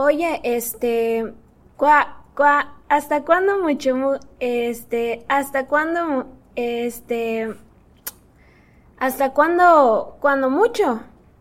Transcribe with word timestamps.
Oye, 0.00 0.40
este, 0.44 1.34
¿hasta 2.88 3.24
cuándo 3.24 3.58
mucho, 3.60 3.96
mu- 3.96 4.20
este, 4.38 5.24
hasta 5.26 5.66
cuándo, 5.66 6.26
este, 6.54 7.52
hasta 8.96 9.32
cuándo, 9.32 10.16
cuando 10.20 10.50
mucho, 10.50 11.00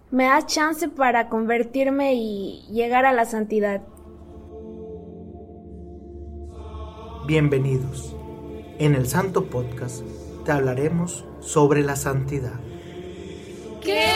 me 0.09 0.23
das 0.23 0.47
chance 0.47 0.89
para 0.89 1.29
convertirme 1.29 2.15
y 2.15 2.65
llegar 2.71 3.05
a 3.05 3.11
la 3.13 3.25
santidad? 3.25 3.83
Bienvenidos. 7.27 8.15
En 8.79 8.95
el 8.95 9.05
Santo 9.07 9.51
Podcast 9.51 10.01
te 10.45 10.51
hablaremos 10.51 11.25
sobre 11.41 11.83
la 11.83 11.95
santidad. 11.95 12.59
¿Qué? 13.87 14.11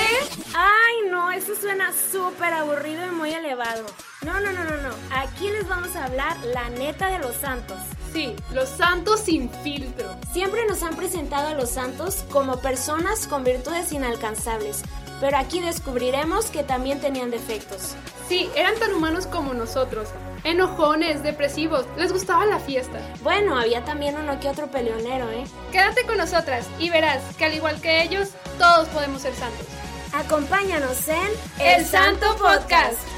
Ay, 0.53 1.09
no, 1.09 1.31
eso 1.31 1.55
suena 1.55 1.93
súper 2.11 2.53
aburrido 2.53 3.05
y 3.07 3.11
muy 3.11 3.31
elevado. 3.31 3.85
No, 4.21 4.33
no, 4.41 4.51
no, 4.51 4.65
no, 4.65 4.75
no. 4.75 4.89
Aquí 5.15 5.47
les 5.47 5.65
vamos 5.65 5.95
a 5.95 6.07
hablar 6.07 6.35
la 6.43 6.69
neta 6.71 7.07
de 7.07 7.19
los 7.19 7.33
santos. 7.37 7.77
Sí, 8.11 8.35
los 8.53 8.67
santos 8.67 9.21
sin 9.21 9.49
filtro. 9.49 10.13
Siempre 10.33 10.65
nos 10.67 10.83
han 10.83 10.97
presentado 10.97 11.47
a 11.47 11.53
los 11.53 11.69
santos 11.69 12.25
como 12.29 12.59
personas 12.59 13.27
con 13.27 13.45
virtudes 13.45 13.93
inalcanzables, 13.93 14.81
pero 15.21 15.37
aquí 15.37 15.61
descubriremos 15.61 16.47
que 16.47 16.63
también 16.63 16.99
tenían 16.99 17.29
defectos. 17.29 17.95
Sí, 18.27 18.49
eran 18.55 18.77
tan 18.79 18.93
humanos 18.93 19.27
como 19.27 19.53
nosotros. 19.53 20.09
Enojones, 20.43 21.21
depresivos, 21.21 21.85
les 21.95 22.11
gustaba 22.11 22.45
la 22.47 22.59
fiesta. 22.59 22.99
Bueno, 23.21 23.57
había 23.57 23.85
también 23.85 24.17
uno 24.17 24.39
que 24.39 24.49
otro 24.49 24.71
peleonero, 24.71 25.29
¿eh? 25.29 25.43
Quédate 25.71 26.03
con 26.07 26.17
nosotras 26.17 26.67
y 26.79 26.89
verás 26.89 27.21
que 27.37 27.45
al 27.45 27.53
igual 27.53 27.79
que 27.79 28.01
ellos, 28.01 28.29
todos 28.57 28.87
podemos 28.89 29.21
ser 29.21 29.35
santos. 29.35 29.67
Acompáñanos 30.13 31.07
en 31.07 31.29
El 31.59 31.85
Santo 31.85 32.25
Podcast. 32.37 33.10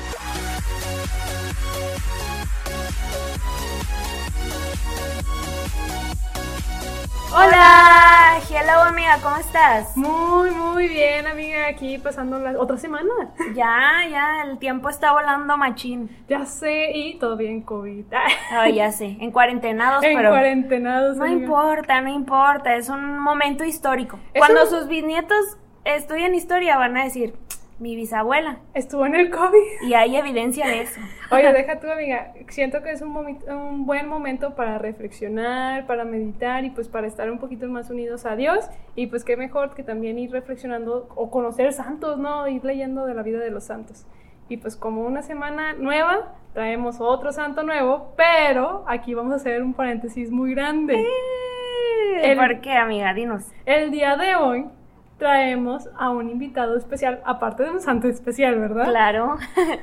Hello 8.64 8.82
amiga, 8.84 9.18
¿cómo 9.22 9.36
estás? 9.38 9.96
Muy, 9.98 10.52
muy 10.52 10.88
bien, 10.88 11.28
amiga, 11.28 11.68
aquí 11.68 11.98
pasando 11.98 12.40
la 12.40 12.52
otra 12.60 12.78
semana. 12.78 13.10
Ya, 13.56 14.02
ya, 14.10 14.44
el 14.46 14.58
tiempo 14.58 14.90
está 14.90 15.12
volando 15.12 15.58
machín. 15.58 16.10
Ya 16.28 16.46
sé, 16.46 16.92
y 16.94 17.18
todo 17.20 17.36
bien 17.38 17.62
COVID. 17.62 18.06
Ay, 18.52 18.76
ya 18.76 18.92
sé, 18.92 19.18
en 19.20 19.32
cuarentenados, 19.32 20.04
en 20.04 20.16
pero 20.18 20.30
cuarentenados. 20.30 21.18
no 21.18 21.26
amiga. 21.26 21.42
importa, 21.42 22.02
no 22.02 22.10
importa, 22.10 22.76
es 22.76 22.90
un 22.90 23.20
momento 23.20 23.64
histórico. 23.64 24.20
Es 24.34 24.40
Cuando 24.40 24.64
un- 24.64 24.70
sus 24.70 24.88
bisnietos 24.88 25.58
estudien 25.86 26.34
historia 26.36 26.78
van 26.78 26.96
a 26.98 27.04
decir, 27.04 27.34
mi 27.80 27.96
bisabuela, 27.96 28.60
Estuvo 28.74 29.06
en 29.06 29.16
el 29.16 29.30
COVID. 29.30 29.88
y 29.88 29.94
hay 29.94 30.16
evidencia 30.16 30.68
de 30.68 30.82
eso. 30.82 31.02
Oye, 31.32 31.52
deja 31.52 31.80
tu 31.80 31.90
amiga. 31.90 32.34
Siento 32.50 32.82
que 32.84 32.92
es 32.92 33.02
un, 33.02 33.86
buen 33.86 34.08
momento 34.08 34.56
para 34.56 34.78
reflexionar, 34.78 35.86
para 35.88 36.06
meditar 36.06 36.64
y 36.66 36.70
pues 36.70 36.88
para 36.88 37.08
estar 37.08 37.30
un 37.32 37.40
poquito 37.40 37.68
más 37.68 37.90
unidos 37.90 38.26
a 38.26 38.36
Dios. 38.36 38.66
Y 38.96 39.08
pues 39.08 39.24
qué 39.24 39.38
mejor 39.38 39.74
que 39.74 39.84
también 39.84 40.20
ir 40.20 40.32
reflexionando 40.32 41.10
o 41.16 41.32
conocer 41.32 41.74
santos, 41.74 42.18
¿no? 42.18 42.48
Ir 42.48 42.64
leyendo 42.64 43.06
de 43.06 43.14
la 43.16 43.24
vida 43.24 43.40
de 43.40 43.52
los 43.52 43.66
santos. 43.66 44.06
Y 44.50 44.58
pues 44.58 44.76
como 44.76 45.06
una 45.06 45.24
semana 45.24 45.74
nueva, 45.74 46.34
traemos 46.54 46.98
otro 47.02 47.32
santo 47.32 47.64
nuevo, 47.64 48.14
pero 48.16 48.84
aquí 48.88 49.14
vamos 49.14 49.34
a 49.34 49.36
hacer 49.38 49.64
un 49.64 49.74
paréntesis 49.74 50.30
muy 50.32 50.54
grande. 50.54 51.04
El- 52.22 52.38
¿Por 52.38 52.62
qué, 52.62 52.74
amiga? 52.74 53.14
Dinos. 53.14 53.46
El 53.66 53.90
día 53.92 54.16
de 54.16 54.36
hoy 54.36 54.66
traemos 55.18 55.90
a 55.98 56.10
un 56.10 56.30
invitado 56.30 56.78
especial, 56.78 57.22
aparte 57.26 57.64
de 57.64 57.72
un 57.72 57.82
santo 57.82 58.08
especial, 58.08 58.60
¿verdad? 58.60 58.86
Claro. 58.86 59.38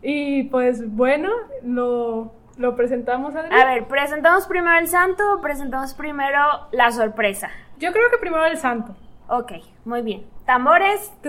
Y 0.00 0.44
pues 0.44 0.94
bueno, 0.94 1.28
lo, 1.64 2.32
lo 2.56 2.76
presentamos 2.76 3.34
a 3.34 3.40
A 3.40 3.64
ver, 3.64 3.88
¿presentamos 3.88 4.46
primero 4.46 4.78
el 4.78 4.86
santo 4.86 5.34
o 5.34 5.40
presentamos 5.40 5.94
primero 5.94 6.38
la 6.70 6.92
sorpresa? 6.92 7.50
Yo 7.78 7.92
creo 7.92 8.08
que 8.10 8.18
primero 8.18 8.44
el 8.46 8.58
santo. 8.58 8.94
Ok, 9.28 9.52
muy 9.84 10.02
bien. 10.02 10.26
Tambores. 10.46 11.12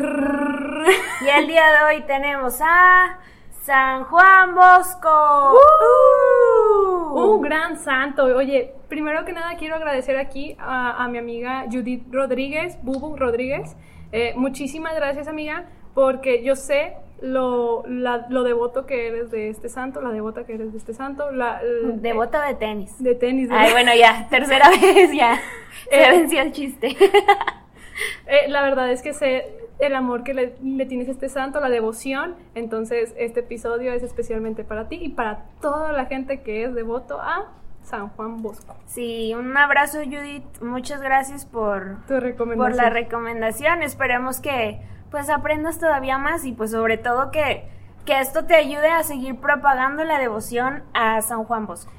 Y 1.22 1.28
el 1.28 1.48
día 1.48 1.64
de 1.72 1.96
hoy 1.96 2.04
tenemos 2.04 2.60
a 2.62 3.18
San 3.64 4.06
Juan 4.06 4.56
Bosco. 4.56 5.54
Uh. 5.54 6.49
Un 7.14 7.42
gran 7.42 7.78
santo. 7.78 8.24
Oye, 8.26 8.74
primero 8.88 9.26
que 9.26 9.34
nada 9.34 9.56
quiero 9.58 9.76
agradecer 9.76 10.18
aquí 10.18 10.56
a, 10.60 11.04
a 11.04 11.08
mi 11.08 11.18
amiga 11.18 11.66
Judith 11.72 12.04
Rodríguez, 12.12 12.78
Bubu 12.84 13.16
Rodríguez. 13.16 13.76
Eh, 14.12 14.34
muchísimas 14.36 14.96
gracias, 14.96 15.28
amiga, 15.28 15.66
porque 15.94 16.44
yo 16.44 16.56
sé 16.56 16.94
lo, 17.22 17.84
la- 17.88 18.26
lo 18.30 18.44
devoto 18.44 18.86
que 18.86 19.08
eres 19.08 19.30
de 19.30 19.50
este 19.50 19.70
santo, 19.70 20.02
la 20.02 20.10
devota 20.12 20.46
que 20.46 20.54
eres 20.54 20.72
de 20.72 20.78
este 20.78 20.94
santo, 20.94 21.32
la, 21.32 21.62
Devoto 21.96 22.40
de 22.42 22.54
tenis. 22.56 23.02
de 23.04 23.14
tenis. 23.16 23.50
Ay, 23.52 23.58
¿verdad? 23.58 23.72
bueno, 23.74 23.92
ya, 24.00 24.28
tercera 24.30 24.70
vez 24.82 25.12
ya. 25.14 25.40
Se 25.90 26.04
Eh. 26.04 26.12
venció 26.12 26.42
el 26.42 26.52
chiste. 26.52 26.96
Eh, 28.28 28.48
la 28.48 28.62
verdad 28.62 28.90
es 28.92 29.02
que 29.02 29.14
sé 29.14 29.59
el 29.80 29.96
amor 29.96 30.24
que 30.24 30.34
le, 30.34 30.56
le 30.62 30.86
tienes 30.86 31.08
a 31.08 31.12
este 31.12 31.30
santo, 31.30 31.60
la 31.60 31.70
devoción. 31.70 32.36
Entonces, 32.54 33.14
este 33.18 33.40
episodio 33.40 33.94
es 33.94 34.04
especialmente 34.04 34.64
para 34.64 34.88
ti 34.88 35.00
y 35.02 35.10
para 35.10 35.46
toda 35.62 35.92
la 35.94 36.06
gente 36.06 36.42
que 36.42 36.66
es 36.66 36.76
devoto 36.76 37.20
a 37.20 37.48
San 37.84 38.10
Juan 38.10 38.42
Bosco. 38.42 38.76
Sí, 38.86 39.34
un 39.34 39.56
abrazo, 39.58 40.00
Judith. 40.04 40.62
Muchas 40.62 41.02
gracias 41.02 41.46
por, 41.46 41.98
Tu 42.08 42.36
por 42.56 42.76
la 42.76 42.90
recomendación. 42.90 43.82
Esperemos 43.82 44.40
que 44.40 44.80
pues 45.10 45.30
aprendas 45.30 45.80
todavía 45.80 46.20
más 46.20 46.46
y 46.46 46.52
pues 46.52 46.72
sobre 46.72 46.98
todo 46.98 47.32
que, 47.32 47.68
que 48.06 48.20
esto 48.20 48.46
te 48.46 48.56
ayude 48.56 48.90
a 48.90 49.04
seguir 49.04 49.38
propagando 49.38 50.04
la 50.04 50.20
devoción 50.20 50.84
a 50.94 51.22
San 51.22 51.46
Juan 51.46 51.66
Bosco. 51.66 51.92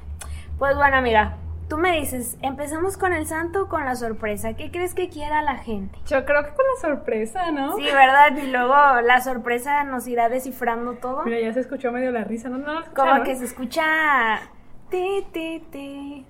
Pues 0.57 0.75
bueno, 0.77 0.95
amiga, 0.95 1.35
Tú 1.71 1.77
me 1.77 1.97
dices, 1.97 2.37
empezamos 2.41 2.97
con 2.97 3.13
el 3.13 3.27
santo 3.27 3.61
o 3.61 3.67
con 3.69 3.85
la 3.85 3.95
sorpresa. 3.95 4.55
¿Qué 4.55 4.71
crees 4.71 4.93
que 4.93 5.07
quiera 5.07 5.41
la 5.41 5.55
gente? 5.55 5.97
Yo 6.05 6.25
creo 6.25 6.43
que 6.43 6.49
con 6.49 6.65
la 6.65 6.81
sorpresa, 6.81 7.49
¿no? 7.51 7.77
Sí, 7.77 7.83
¿verdad? 7.83 8.35
Y 8.35 8.47
luego 8.47 8.75
la 8.99 9.21
sorpresa 9.21 9.85
nos 9.85 10.05
irá 10.05 10.27
descifrando 10.27 10.95
todo. 10.95 11.23
Mira, 11.23 11.39
ya 11.39 11.53
se 11.53 11.61
escuchó 11.61 11.93
medio 11.93 12.11
la 12.11 12.25
risa, 12.25 12.49
¿no? 12.49 12.83
Como 12.93 13.23
que 13.23 13.37
se 13.37 13.45
escucha... 13.45 14.41
Ti, 14.89 15.25
ti, 15.31 15.63
ti. 15.71 16.25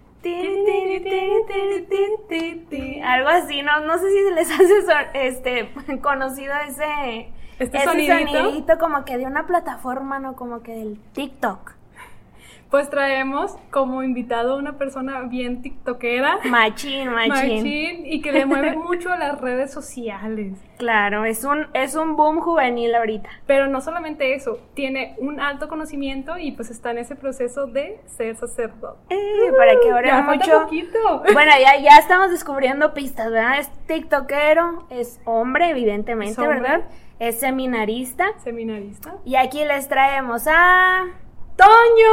Algo 3.01 3.29
así, 3.29 3.63
no, 3.63 3.79
no 3.79 3.97
sé 3.97 4.11
si 4.11 4.23
se 4.23 4.31
les 4.35 4.51
hace 4.51 5.27
este 5.27 5.73
conocido 6.03 6.53
ese, 6.67 7.31
este 7.57 7.77
ese 7.77 7.85
sonidito. 7.87 8.31
sonidito. 8.31 8.77
como 8.77 9.05
que 9.05 9.17
de 9.17 9.25
una 9.25 9.47
plataforma, 9.47 10.19
no 10.19 10.35
como 10.35 10.61
que 10.61 10.75
del 10.75 10.99
TikTok. 11.13 11.80
Pues 12.71 12.89
traemos 12.89 13.57
como 13.69 14.01
invitado 14.01 14.53
a 14.53 14.57
una 14.57 14.77
persona 14.77 15.19
bien 15.23 15.61
tiktokera, 15.61 16.39
Machín, 16.45 17.09
machín. 17.09 17.29
machín, 17.57 18.05
y 18.05 18.21
que 18.21 18.31
le 18.31 18.45
mueve 18.45 18.75
mucho 18.77 19.11
a 19.11 19.17
las 19.17 19.41
redes 19.41 19.71
sociales. 19.73 20.57
Claro, 20.77 21.25
es 21.25 21.43
un, 21.43 21.67
es 21.73 21.95
un 21.95 22.15
boom 22.15 22.39
juvenil 22.39 22.95
ahorita. 22.95 23.29
Pero 23.45 23.67
no 23.67 23.81
solamente 23.81 24.33
eso, 24.35 24.57
tiene 24.73 25.15
un 25.19 25.41
alto 25.41 25.67
conocimiento 25.67 26.37
y 26.37 26.53
pues 26.53 26.71
está 26.71 26.91
en 26.91 26.99
ese 26.99 27.15
proceso 27.17 27.67
de 27.67 27.99
ser 28.05 28.37
sacerdote. 28.37 28.99
Eh, 29.13 29.51
para 29.57 29.73
que 29.79 29.93
ore 29.93 30.07
ya 30.07 30.23
falta 30.23 30.45
mucho. 30.45 30.61
poquito. 30.63 31.23
Bueno, 31.33 31.51
ya, 31.61 31.77
ya 31.77 31.97
estamos 31.99 32.31
descubriendo 32.31 32.93
pistas, 32.93 33.29
¿verdad? 33.31 33.59
Es 33.59 33.69
tiktokero, 33.85 34.85
es 34.89 35.19
hombre, 35.25 35.69
evidentemente, 35.71 36.31
Es 36.31 36.39
hombre. 36.39 36.61
¿verdad? 36.61 36.81
Es 37.19 37.39
seminarista. 37.39 38.27
Seminarista. 38.39 39.15
Y 39.25 39.35
aquí 39.35 39.65
les 39.65 39.87
traemos 39.89 40.47
a... 40.47 41.03
¡Toño! 41.55 42.11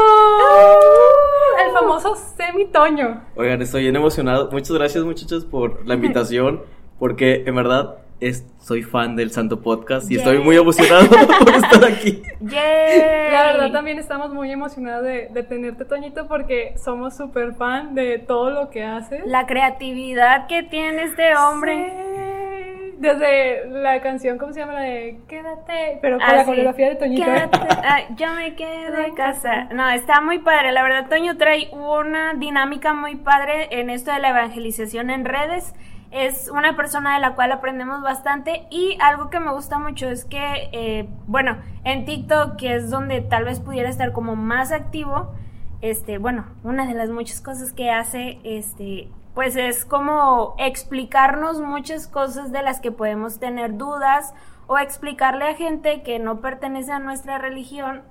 El 1.67 1.73
famoso 1.73 2.15
semi-Toño. 2.37 3.23
Oigan, 3.37 3.63
estoy 3.63 3.83
bien 3.83 3.97
emocionado. 3.97 4.51
Muchas 4.51 4.73
gracias, 4.73 5.05
muchachos, 5.05 5.45
por 5.45 5.87
la 5.87 5.95
invitación. 5.95 6.63
Porque 6.99 7.45
en 7.47 7.55
verdad 7.55 7.97
es, 8.21 8.45
soy 8.61 8.83
fan 8.83 9.15
del 9.15 9.31
Santo 9.31 9.61
Podcast 9.61 10.11
y 10.11 10.17
Yay. 10.17 10.19
estoy 10.19 10.39
muy 10.41 10.57
emocionado 10.57 11.07
por 11.39 11.55
estar 11.55 11.85
aquí. 11.85 12.23
¡Yay! 12.41 13.31
La 13.31 13.47
verdad 13.53 13.73
también 13.73 13.99
estamos 13.99 14.33
muy 14.35 14.51
emocionados 14.51 15.05
de, 15.05 15.29
de 15.33 15.43
tenerte, 15.45 15.85
Toñito, 15.85 16.27
porque 16.27 16.75
somos 16.77 17.17
súper 17.17 17.55
fan 17.55 17.95
de 17.95 18.19
todo 18.19 18.51
lo 18.51 18.71
que 18.71 18.83
haces. 18.83 19.23
La 19.27 19.47
creatividad 19.47 20.49
que 20.49 20.65
tiene 20.65 21.05
este 21.05 21.37
hombre. 21.37 21.93
Sí. 21.97 22.08
Desde 22.99 23.67
la 23.71 24.01
canción, 24.01 24.39
¿cómo 24.39 24.53
se 24.53 24.61
llama? 24.61 24.73
La 24.75 24.81
de 24.81 25.21
Quédate, 25.29 25.99
pero 26.03 26.19
con 26.19 26.27
Ah, 26.29 26.33
la 26.35 26.41
sí. 26.41 26.47
coreografía 26.47 26.89
de 26.89 26.97
Toñito. 26.97 27.25
Quédate- 27.25 27.59
yo 28.17 28.35
me 28.35 28.55
quedo 28.57 28.99
en 29.07 29.15
casa. 29.15 29.65
No, 29.73 29.89
está 29.91 30.21
muy 30.21 30.39
padre. 30.41 30.73
La 30.73 30.83
verdad, 30.83 31.09
Toño 31.09 31.37
trae 31.37 31.69
una 31.73 32.35
dinámica 32.35 32.95
muy 32.95 33.15
padre 33.15 33.69
en 33.71 33.89
esto 33.91 34.13
de 34.13 34.19
la 34.19 34.31
evangelización 34.31 35.11
en 35.11 35.25
redes. 35.25 35.75
Es 36.11 36.51
una 36.51 36.75
persona 36.75 37.15
de 37.15 37.21
la 37.21 37.35
cual 37.35 37.53
aprendemos 37.53 38.03
bastante 38.03 38.63
y 38.71 38.97
algo 39.01 39.29
que 39.31 39.39
me 39.41 39.53
gusta 39.53 39.79
mucho 39.79 40.09
es 40.09 40.25
que, 40.25 40.69
eh, 40.73 41.07
bueno, 41.27 41.59
en 41.85 42.05
TikTok, 42.05 42.57
que 42.57 42.75
es 42.77 42.91
donde 42.91 43.21
tal 43.21 43.45
vez 43.45 43.61
pudiera 43.61 43.89
estar 43.91 44.13
como 44.13 44.35
más 44.35 44.73
activo, 44.73 45.35
este, 45.83 46.19
bueno, 46.19 46.47
una 46.65 46.87
de 46.87 46.95
las 46.95 47.11
muchas 47.11 47.41
cosas 47.43 47.73
que 47.75 47.91
hace, 47.91 48.39
este, 48.43 49.09
pues 49.39 49.55
es 49.55 49.85
como 49.85 50.57
explicarnos 50.59 51.61
muchas 51.61 52.09
cosas 52.09 52.51
de 52.51 52.61
las 52.61 52.81
que 52.81 52.91
podemos 52.91 53.39
tener 53.39 53.77
dudas 53.77 54.35
o 54.67 54.79
explicarle 54.79 55.45
a 55.45 55.55
gente 55.55 56.03
que 56.03 56.19
no 56.19 56.41
pertenece 56.41 56.91
a 56.91 56.99
nuestra 56.99 57.39
religión 57.39 58.03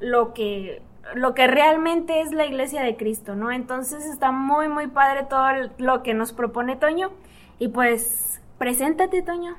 lo 0.00 0.32
que 0.32 0.80
lo 1.14 1.34
que 1.34 1.46
realmente 1.48 2.22
es 2.22 2.32
la 2.32 2.46
iglesia 2.46 2.82
de 2.82 2.96
Cristo, 2.96 3.36
¿no? 3.36 3.52
Entonces 3.52 4.06
está 4.06 4.32
muy, 4.32 4.70
muy 4.70 4.86
padre 4.86 5.26
todo 5.28 5.44
lo 5.76 6.02
que 6.02 6.14
nos 6.14 6.32
propone 6.32 6.76
Toño. 6.76 7.10
Y 7.58 7.68
pues, 7.68 8.40
preséntate, 8.56 9.20
Toño. 9.20 9.56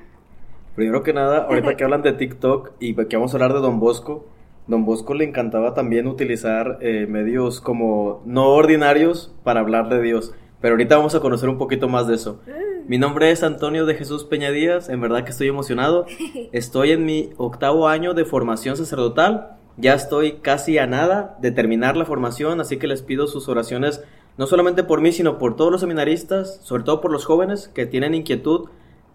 Primero 0.74 1.04
que 1.04 1.12
nada, 1.12 1.44
ahorita 1.44 1.76
que 1.76 1.84
hablan 1.84 2.02
de 2.02 2.14
TikTok 2.14 2.72
y 2.80 2.96
que 2.96 3.16
vamos 3.16 3.32
a 3.32 3.36
hablar 3.36 3.52
de 3.52 3.60
Don 3.60 3.78
Bosco, 3.78 4.26
Don 4.66 4.84
Bosco 4.84 5.14
le 5.14 5.24
encantaba 5.24 5.72
también 5.72 6.08
utilizar 6.08 6.78
eh, 6.80 7.06
medios 7.08 7.60
como 7.60 8.22
no 8.24 8.48
ordinarios 8.48 9.32
para 9.44 9.60
hablar 9.60 9.88
de 9.88 10.02
Dios. 10.02 10.34
Pero 10.62 10.72
ahorita 10.72 10.96
vamos 10.96 11.14
a 11.14 11.20
conocer 11.20 11.50
un 11.50 11.58
poquito 11.58 11.88
más 11.88 12.06
de 12.06 12.14
eso. 12.14 12.40
Mm. 12.46 12.88
Mi 12.88 12.96
nombre 12.96 13.30
es 13.30 13.42
Antonio 13.42 13.84
de 13.84 13.94
Jesús 13.94 14.24
Peña 14.24 14.50
Díaz, 14.50 14.88
en 14.88 15.02
verdad 15.02 15.24
que 15.24 15.30
estoy 15.30 15.48
emocionado. 15.48 16.06
Estoy 16.52 16.92
en 16.92 17.04
mi 17.04 17.30
octavo 17.36 17.88
año 17.88 18.14
de 18.14 18.24
formación 18.24 18.78
sacerdotal 18.78 19.58
ya 19.76 19.94
estoy 19.94 20.34
casi 20.42 20.78
a 20.78 20.86
nada 20.86 21.36
de 21.40 21.50
terminar 21.50 21.96
la 21.96 22.04
formación, 22.04 22.60
así 22.60 22.76
que 22.76 22.86
les 22.86 23.02
pido 23.02 23.26
sus 23.26 23.48
oraciones, 23.48 24.04
no 24.36 24.46
solamente 24.46 24.84
por 24.84 25.00
mí, 25.00 25.12
sino 25.12 25.38
por 25.38 25.56
todos 25.56 25.72
los 25.72 25.80
seminaristas, 25.80 26.60
sobre 26.62 26.82
todo 26.82 27.00
por 27.00 27.10
los 27.10 27.24
jóvenes 27.24 27.68
que 27.68 27.86
tienen 27.86 28.14
inquietud 28.14 28.68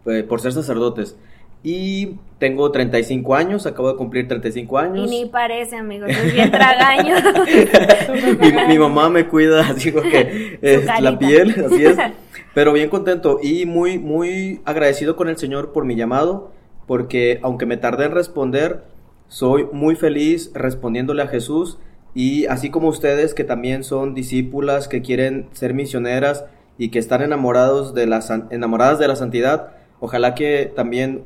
eh, 0.05 0.23
por 0.23 0.41
ser 0.41 0.53
sacerdotes. 0.53 1.17
Y 1.63 2.15
tengo 2.39 2.71
35 2.71 3.35
años, 3.35 3.65
acabo 3.65 3.89
de 3.89 3.97
cumplir 3.97 4.27
35 4.27 4.77
años. 4.77 5.07
Y 5.07 5.23
ni 5.23 5.25
parece, 5.25 5.75
amigo, 5.75 6.05
es 6.05 6.33
bien 6.33 6.51
tragaño. 6.51 7.15
mi, 8.67 8.77
mamá 8.77 9.09
me 9.09 9.27
cuida, 9.27 9.67
así 9.69 9.91
que 9.91 10.59
es 10.61 10.85
la 11.01 11.17
piel, 11.17 11.49
así 11.65 11.85
es. 11.85 11.97
Pero 12.53 12.73
bien 12.73 12.89
contento 12.89 13.39
y 13.41 13.65
muy, 13.65 13.99
muy 13.99 14.61
agradecido 14.65 15.15
con 15.15 15.29
el 15.29 15.37
Señor 15.37 15.73
por 15.73 15.85
mi 15.85 15.95
llamado, 15.95 16.51
porque 16.85 17.39
aunque 17.43 17.65
me 17.65 17.77
tardé 17.77 18.05
en 18.05 18.11
responder, 18.11 18.83
soy 19.27 19.67
muy 19.71 19.95
feliz 19.95 20.51
respondiéndole 20.53 21.21
a 21.21 21.27
Jesús 21.27 21.77
y 22.13 22.47
así 22.47 22.69
como 22.71 22.87
ustedes 22.87 23.33
que 23.33 23.43
también 23.43 23.83
son 23.83 24.15
discípulas 24.15 24.87
que 24.87 25.01
quieren 25.01 25.49
ser 25.51 25.73
misioneras 25.73 26.45
y 26.77 26.89
que 26.89 26.99
están 26.99 27.21
enamorados 27.21 27.93
de 27.93 28.07
la, 28.07 28.23
enamoradas 28.49 28.97
de 28.99 29.07
la 29.07 29.15
santidad, 29.15 29.73
ojalá 29.99 30.33
que 30.33 30.71
también 30.75 31.25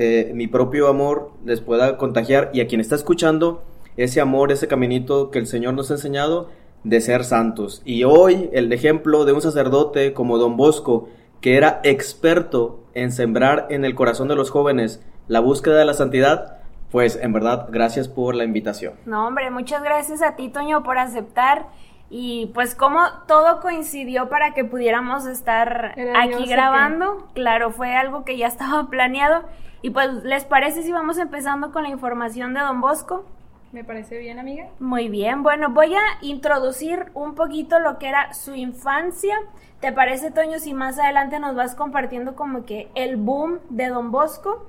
eh, 0.00 0.30
mi 0.32 0.46
propio 0.46 0.86
amor 0.86 1.32
les 1.44 1.60
pueda 1.60 1.96
contagiar 1.96 2.50
y 2.52 2.60
a 2.60 2.68
quien 2.68 2.80
está 2.80 2.94
escuchando 2.94 3.64
ese 3.96 4.20
amor, 4.20 4.52
ese 4.52 4.68
caminito 4.68 5.32
que 5.32 5.40
el 5.40 5.48
Señor 5.48 5.74
nos 5.74 5.90
ha 5.90 5.94
enseñado 5.94 6.50
de 6.84 7.00
ser 7.00 7.24
santos. 7.24 7.82
Y 7.84 8.04
hoy 8.04 8.48
el 8.52 8.72
ejemplo 8.72 9.24
de 9.24 9.32
un 9.32 9.42
sacerdote 9.42 10.12
como 10.12 10.38
Don 10.38 10.56
Bosco, 10.56 11.08
que 11.40 11.56
era 11.56 11.80
experto 11.82 12.84
en 12.94 13.10
sembrar 13.10 13.66
en 13.70 13.84
el 13.84 13.96
corazón 13.96 14.28
de 14.28 14.36
los 14.36 14.50
jóvenes 14.50 15.04
la 15.26 15.40
búsqueda 15.40 15.78
de 15.78 15.84
la 15.84 15.94
santidad, 15.94 16.58
pues 16.92 17.18
en 17.20 17.32
verdad, 17.32 17.66
gracias 17.68 18.06
por 18.06 18.36
la 18.36 18.44
invitación. 18.44 18.94
No, 19.04 19.26
hombre, 19.26 19.50
muchas 19.50 19.82
gracias 19.82 20.22
a 20.22 20.36
ti, 20.36 20.48
Toño, 20.48 20.84
por 20.84 20.98
aceptar. 20.98 21.66
Y 22.08 22.52
pues 22.54 22.76
como 22.76 23.00
todo 23.26 23.60
coincidió 23.60 24.28
para 24.28 24.54
que 24.54 24.64
pudiéramos 24.64 25.26
estar 25.26 25.96
aquí 26.16 26.46
grabando. 26.46 27.26
Claro, 27.34 27.72
fue 27.72 27.96
algo 27.96 28.24
que 28.24 28.36
ya 28.36 28.46
estaba 28.46 28.86
planeado. 28.90 29.42
Y 29.82 29.90
pues, 29.90 30.10
¿les 30.24 30.44
parece 30.44 30.82
si 30.82 30.92
vamos 30.92 31.18
empezando 31.18 31.72
con 31.72 31.84
la 31.84 31.88
información 31.88 32.54
de 32.54 32.60
Don 32.60 32.80
Bosco? 32.80 33.24
Me 33.70 33.84
parece 33.84 34.18
bien, 34.18 34.38
amiga. 34.38 34.68
Muy 34.80 35.08
bien, 35.08 35.42
bueno, 35.42 35.70
voy 35.70 35.94
a 35.94 36.02
introducir 36.22 37.10
un 37.12 37.34
poquito 37.34 37.78
lo 37.78 37.98
que 37.98 38.08
era 38.08 38.32
su 38.32 38.54
infancia. 38.54 39.36
¿Te 39.80 39.92
parece, 39.92 40.30
Toño, 40.30 40.58
si 40.58 40.72
más 40.72 40.98
adelante 40.98 41.38
nos 41.38 41.54
vas 41.54 41.74
compartiendo 41.74 42.34
como 42.34 42.64
que 42.64 42.90
el 42.94 43.16
boom 43.16 43.58
de 43.68 43.88
Don 43.88 44.10
Bosco? 44.10 44.66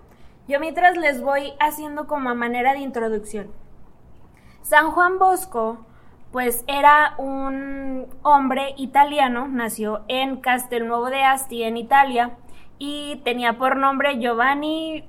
Yo 0.50 0.60
mientras 0.60 0.98
les 0.98 1.22
voy 1.22 1.54
haciendo 1.60 2.08
como 2.08 2.30
a 2.30 2.34
manera 2.34 2.74
de 2.74 2.80
introducción. 2.80 3.48
San 4.64 4.92
Juan 4.92 5.18
Bosco, 5.18 5.86
pues 6.32 6.64
era 6.68 7.16
un 7.18 8.06
hombre 8.22 8.74
italiano, 8.78 9.48
nació 9.48 10.04
en 10.08 10.38
Castelnuovo 10.38 11.10
de 11.10 11.24
Asti, 11.24 11.64
en 11.64 11.78
Italia, 11.78 12.32
y 12.80 13.18
tenía 13.24 13.58
por 13.58 13.76
nombre 13.78 14.18
Giovanni 14.20 15.04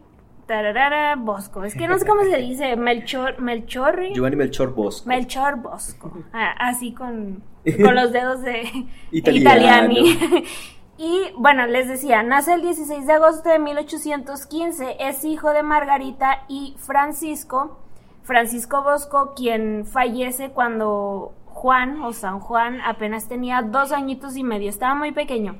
tararara, 0.46 1.14
Bosco. 1.14 1.62
Es 1.64 1.76
que 1.76 1.87
no 1.87 1.96
sé 1.96 2.05
cómo 2.05 2.22
se 2.25 2.38
dice, 2.38 2.75
Melchor, 2.75 3.40
Melchorri. 3.40 4.12
Giovanni 4.12 4.34
Melchor 4.34 4.75
Bosco. 4.75 5.08
Melchor 5.08 5.56
Bosco. 5.62 6.12
Ah, 6.32 6.55
así 6.58 6.93
con, 6.93 7.44
con 7.84 7.94
los 7.94 8.12
dedos 8.12 8.43
de 8.43 8.69
italiani. 9.12 10.19
Y 11.02 11.32
bueno, 11.38 11.67
les 11.67 11.88
decía, 11.88 12.22
nace 12.22 12.52
el 12.52 12.61
16 12.61 13.06
de 13.06 13.12
agosto 13.14 13.49
de 13.49 13.58
1815, 13.58 14.96
es 15.00 15.25
hijo 15.25 15.50
de 15.55 15.62
Margarita 15.62 16.44
y 16.46 16.75
Francisco, 16.76 17.78
Francisco 18.23 18.82
Bosco, 18.82 19.32
quien 19.34 19.87
fallece 19.87 20.50
cuando 20.50 21.32
Juan 21.46 22.02
o 22.02 22.12
San 22.12 22.38
Juan 22.40 22.82
apenas 22.82 23.28
tenía 23.28 23.62
dos 23.62 23.93
añitos 23.93 24.37
y 24.37 24.44
medio, 24.44 24.69
estaba 24.69 24.94
muy 24.94 25.12
pequeño. 25.12 25.56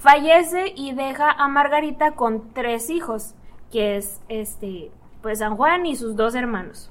Fallece 0.00 0.72
y 0.74 0.94
deja 0.94 1.30
a 1.30 1.46
Margarita 1.48 2.12
con 2.12 2.54
tres 2.54 2.88
hijos, 2.88 3.34
que 3.70 3.98
es 3.98 4.18
este, 4.30 4.90
pues 5.20 5.40
San 5.40 5.56
Juan 5.56 5.84
y 5.84 5.94
sus 5.94 6.16
dos 6.16 6.34
hermanos. 6.34 6.90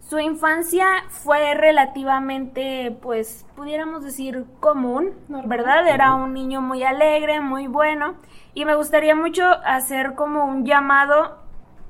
Su 0.00 0.18
infancia 0.18 0.84
fue 1.08 1.54
relativamente, 1.54 2.98
pues, 3.00 3.46
pudiéramos 3.54 4.02
decir, 4.02 4.44
común, 4.58 5.12
¿verdad? 5.28 5.86
Era 5.86 6.16
un 6.16 6.34
niño 6.34 6.60
muy 6.60 6.82
alegre, 6.82 7.40
muy 7.40 7.68
bueno. 7.68 8.16
Y 8.54 8.64
me 8.64 8.74
gustaría 8.74 9.14
mucho 9.14 9.46
hacer 9.64 10.16
como 10.16 10.44
un 10.44 10.66
llamado, 10.66 11.38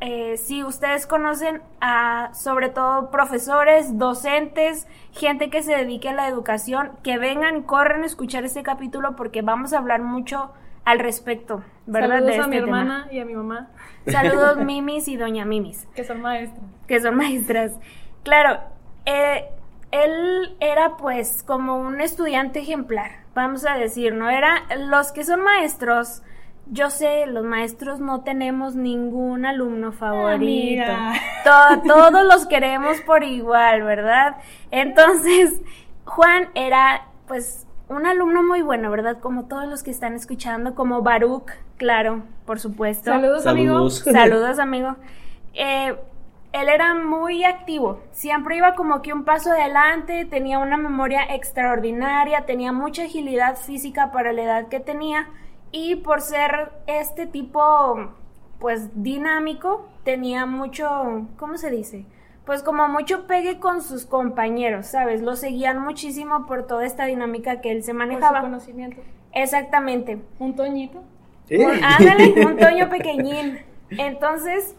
eh, 0.04 0.36
si 0.36 0.64
ustedes 0.64 1.06
conocen 1.06 1.62
a, 1.80 2.34
sobre 2.34 2.70
todo, 2.70 3.12
profesores, 3.12 3.98
docentes, 3.98 4.88
gente 5.12 5.48
que 5.48 5.62
se 5.62 5.76
dedique 5.76 6.08
a 6.08 6.12
la 6.12 6.26
educación, 6.26 6.90
que 7.04 7.18
vengan 7.18 7.62
corran 7.62 8.02
a 8.02 8.06
escuchar 8.06 8.44
este 8.44 8.64
capítulo 8.64 9.14
porque 9.14 9.42
vamos 9.42 9.72
a 9.72 9.78
hablar 9.78 10.02
mucho 10.02 10.50
al 10.84 10.98
respecto, 10.98 11.62
¿verdad? 11.86 12.18
Saludos 12.18 12.38
a 12.38 12.48
mi 12.48 12.56
este 12.56 12.66
hermana 12.66 13.08
y 13.12 13.20
a 13.20 13.24
mi 13.24 13.36
mamá. 13.36 13.70
Saludos 14.08 14.56
Mimis 14.64 15.06
y 15.06 15.16
Doña 15.16 15.44
Mimis. 15.44 15.86
Que 15.94 16.02
son 16.02 16.20
maestras. 16.20 16.64
Que 16.88 17.00
son 17.00 17.14
maestras. 17.14 17.78
Claro, 18.24 18.58
eh, 19.06 19.50
él 19.92 20.56
era 20.58 20.96
pues 20.96 21.44
como 21.44 21.76
un 21.76 22.00
estudiante 22.00 22.58
ejemplar, 22.58 23.20
vamos 23.36 23.64
a 23.64 23.76
decir, 23.76 24.14
¿no? 24.14 24.28
Era 24.28 24.64
los 24.78 25.12
que 25.12 25.22
son 25.22 25.42
maestros. 25.44 26.24
Yo 26.66 26.90
sé, 26.90 27.26
los 27.26 27.44
maestros 27.44 28.00
no 28.00 28.22
tenemos 28.22 28.74
ningún 28.74 29.44
alumno 29.44 29.92
favorito. 29.92 30.84
todos 31.44 32.24
los 32.24 32.46
queremos 32.46 33.00
por 33.02 33.24
igual, 33.24 33.82
¿verdad? 33.82 34.36
Entonces, 34.70 35.60
Juan 36.04 36.48
era 36.54 37.08
pues 37.26 37.66
un 37.88 38.06
alumno 38.06 38.42
muy 38.42 38.62
bueno, 38.62 38.90
¿verdad? 38.90 39.18
Como 39.20 39.46
todos 39.46 39.68
los 39.68 39.82
que 39.82 39.90
están 39.90 40.14
escuchando, 40.14 40.74
como 40.74 41.02
Baruch, 41.02 41.50
claro, 41.76 42.22
por 42.46 42.58
supuesto. 42.58 43.10
Saludos, 43.10 43.46
amigo. 43.46 43.90
Saludos, 43.90 44.58
amigo. 44.58 44.96
Eh, 45.54 45.94
él 46.52 46.68
era 46.68 46.94
muy 46.94 47.44
activo, 47.44 48.02
siempre 48.12 48.56
iba 48.56 48.74
como 48.74 49.00
que 49.00 49.12
un 49.12 49.24
paso 49.24 49.50
adelante, 49.50 50.26
tenía 50.26 50.58
una 50.58 50.76
memoria 50.76 51.22
extraordinaria, 51.34 52.44
tenía 52.44 52.72
mucha 52.72 53.04
agilidad 53.04 53.56
física 53.56 54.12
para 54.12 54.32
la 54.32 54.42
edad 54.42 54.68
que 54.68 54.78
tenía 54.78 55.28
y 55.72 55.96
por 55.96 56.20
ser 56.20 56.70
este 56.86 57.26
tipo 57.26 58.14
pues 58.62 58.90
dinámico, 58.94 59.88
tenía 60.04 60.46
mucho, 60.46 61.26
¿cómo 61.36 61.56
se 61.58 61.68
dice? 61.68 62.06
Pues 62.46 62.62
como 62.62 62.86
mucho 62.88 63.26
pegue 63.26 63.58
con 63.58 63.82
sus 63.82 64.06
compañeros, 64.06 64.86
¿sabes? 64.86 65.20
Lo 65.20 65.34
seguían 65.34 65.80
muchísimo 65.82 66.46
por 66.46 66.66
toda 66.66 66.86
esta 66.86 67.06
dinámica 67.06 67.60
que 67.60 67.72
él 67.72 67.82
se 67.82 67.92
manejaba. 67.92 68.40
Por 68.40 68.40
su 68.40 68.46
conocimiento. 68.46 69.02
Exactamente. 69.32 70.20
Un 70.38 70.54
toñito. 70.54 71.02
ándale, 71.82 72.46
un 72.46 72.56
toño 72.56 72.88
pequeñín. 72.88 73.58
Entonces, 73.90 74.76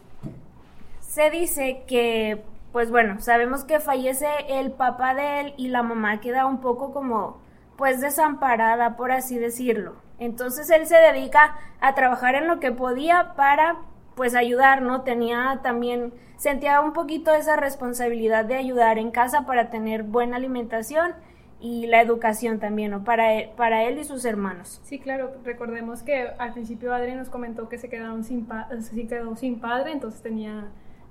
se 1.02 1.30
dice 1.30 1.84
que, 1.88 2.42
pues 2.72 2.90
bueno, 2.90 3.20
sabemos 3.20 3.64
que 3.64 3.80
fallece 3.80 4.28
el 4.50 4.72
papá 4.72 5.14
de 5.14 5.42
él 5.42 5.54
y 5.58 5.68
la 5.68 5.84
mamá 5.84 6.22
queda 6.22 6.46
un 6.46 6.60
poco 6.60 6.94
como, 6.94 7.38
pues 7.78 8.02
desamparada, 8.02 8.96
por 8.96 9.12
así 9.12 9.38
decirlo. 9.38 9.96
Entonces 10.20 10.70
él 10.70 10.86
se 10.86 10.98
dedica 10.98 11.58
a 11.82 11.96
trabajar 11.96 12.36
en 12.36 12.48
lo 12.48 12.60
que 12.60 12.72
podía 12.72 13.34
para, 13.36 13.78
pues 14.16 14.36
ayudar, 14.36 14.82
¿no? 14.82 15.02
Tenía 15.02 15.60
también, 15.64 16.14
sentía 16.38 16.82
un 16.82 16.94
poquito 16.94 17.34
esa 17.34 17.56
responsabilidad 17.56 18.46
de 18.46 18.56
ayudar 18.56 18.98
en 18.98 19.12
casa 19.12 19.46
para 19.46 19.70
tener 19.70 20.04
buena 20.04 20.38
alimentación 20.38 21.14
y 21.60 21.88
la 21.88 22.02
educación 22.02 22.60
también, 22.60 22.92
¿no? 22.92 23.04
Para 23.04 23.34
él, 23.34 23.50
para 23.56 23.84
él 23.84 23.98
y 23.98 24.04
sus 24.04 24.26
hermanos. 24.26 24.82
Sí, 24.84 25.00
claro, 25.00 25.32
recordemos 25.44 26.04
que 26.04 26.28
al 26.38 26.54
principio 26.54 26.94
Adri 26.94 27.16
nos 27.16 27.30
comentó 27.30 27.70
que 27.70 27.78
se 27.78 27.90
quedaron 27.90 28.24
sin, 28.24 28.48
se 28.82 29.08
quedó 29.08 29.36
sin 29.36 29.60
padre, 29.60 29.94
entonces 29.94 30.22
tenía 30.22 30.68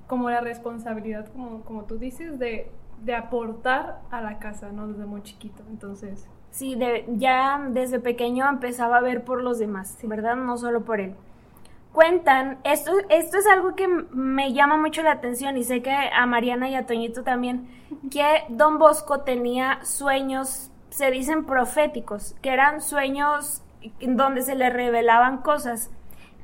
como 0.06 0.30
la 0.30 0.42
responsabilidad, 0.42 1.26
como, 1.28 1.62
como 1.64 1.84
tú 1.84 1.98
dices, 1.98 2.38
de, 2.38 2.70
de 3.02 3.14
aportar 3.14 4.02
a 4.10 4.20
la 4.20 4.38
casa, 4.38 4.70
¿no? 4.72 4.88
Desde 4.88 5.06
muy 5.06 5.22
chiquito, 5.22 5.64
entonces... 5.68 6.28
Sí, 6.52 6.76
de, 6.76 7.06
ya 7.16 7.60
desde 7.70 7.98
pequeño 7.98 8.48
empezaba 8.48 8.98
a 8.98 9.00
ver 9.00 9.24
por 9.24 9.42
los 9.42 9.58
demás, 9.58 9.98
¿verdad? 10.04 10.36
No 10.36 10.56
solo 10.58 10.82
por 10.84 11.00
él. 11.00 11.16
cuentan, 11.92 12.58
esto, 12.64 12.92
esto 13.10 13.38
es 13.38 13.46
algo 13.46 13.74
que 13.74 13.88
me 13.88 14.52
llama 14.52 14.76
mucho 14.78 15.02
la 15.02 15.12
atención 15.12 15.56
y 15.58 15.64
sé 15.64 15.82
que 15.82 15.92
a 15.92 16.26
Mariana 16.26 16.68
y 16.70 16.74
a 16.74 16.86
Toñito 16.86 17.22
también, 17.22 17.68
que 18.10 18.44
Don 18.48 18.78
Bosco 18.78 19.20
tenía 19.22 19.80
sueños, 19.84 20.70
se 20.90 21.10
dicen 21.10 21.44
proféticos, 21.44 22.34
que 22.42 22.50
eran 22.50 22.80
sueños 22.80 23.62
donde 24.00 24.42
se 24.42 24.54
le 24.54 24.70
revelaban 24.70 25.38
cosas. 25.42 25.90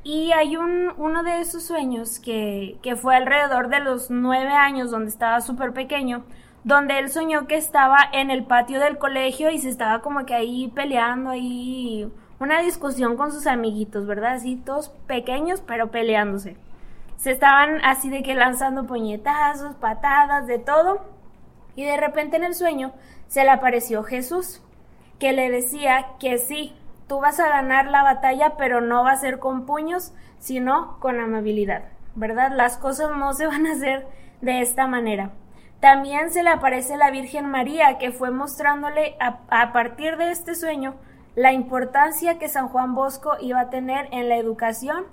Y 0.05 0.33
hay 0.33 0.57
un, 0.57 0.93
uno 0.97 1.23
de 1.23 1.41
esos 1.41 1.65
sueños 1.65 2.19
que, 2.19 2.79
que 2.83 2.97
fue 2.97 3.17
alrededor 3.17 3.69
de 3.69 3.81
los 3.81 4.11
nueve 4.11 4.53
años, 4.53 4.91
donde 4.91 5.11
estaba 5.11 5.41
súper 5.43 5.73
pequeño, 5.73 6.25
donde 6.69 6.99
él 6.99 7.09
soñó 7.09 7.47
que 7.47 7.57
estaba 7.57 7.97
en 8.13 8.31
el 8.31 8.45
patio 8.45 8.79
del 8.79 8.99
colegio 8.99 9.51
y 9.51 9.59
se 9.59 9.71
estaba 9.71 10.03
como 10.03 10.27
que 10.27 10.35
ahí 10.35 10.69
peleando, 10.69 11.31
ahí 11.31 12.13
una 12.41 12.61
discusión 12.61 13.17
con 13.17 13.33
sus 13.33 13.47
amiguitos, 13.47 14.07
¿verdad? 14.07 14.35
Así 14.35 14.57
todos 14.57 14.91
pequeños 15.07 15.63
pero 15.67 15.91
peleándose. 15.91 16.59
Se 17.17 17.31
estaban 17.31 17.83
así 17.87 18.11
de 18.11 18.23
que 18.23 18.35
lanzando 18.35 18.87
puñetazos, 18.87 19.77
patadas, 19.77 20.47
de 20.47 20.59
todo. 20.59 21.01
Y 21.75 21.85
de 21.85 21.97
repente 21.97 22.37
en 22.37 22.45
el 22.45 22.55
sueño 22.55 22.93
se 23.29 23.45
le 23.45 23.51
apareció 23.51 24.03
Jesús, 24.03 24.61
que 25.19 25.33
le 25.33 25.51
decía 25.51 26.09
que 26.21 26.37
sí, 26.37 26.75
tú 27.07 27.19
vas 27.19 27.41
a 27.41 27.49
ganar 27.49 27.87
la 27.87 28.03
batalla, 28.03 28.59
pero 28.59 28.83
no 28.83 29.05
va 29.05 29.13
a 29.13 29.17
ser 29.17 29.39
con 29.39 29.65
puños, 29.65 30.13
sino 30.39 31.01
con 31.01 31.19
amabilidad, 31.19 31.85
¿verdad? 32.15 32.53
Las 32.55 32.77
cosas 32.77 33.17
no 33.17 33.33
se 33.33 33.47
van 33.47 33.67
a 33.67 33.73
hacer 33.73 34.07
de 34.43 34.61
esta 34.61 34.87
manera. 34.87 35.31
También 35.81 36.33
se 36.33 36.43
le 36.43 36.51
aparece 36.51 36.97
la 36.97 37.11
Virgen 37.11 37.49
María, 37.51 37.99
que 37.99 38.11
fue 38.11 38.31
mostrándole 38.33 39.15
a, 39.21 39.73
partir 39.73 40.17
de 40.17 40.33
este 40.33 40.57
sueño 40.57 40.97
la 41.37 41.53
importancia 41.53 42.39
que 42.39 42.49
San 42.49 42.69
Juan 42.69 42.97
Bosco 42.97 43.33
iba 43.41 43.61
a 43.61 43.71
tener 43.71 44.09
en 44.11 44.29
la 44.29 44.37
educación 44.39 45.05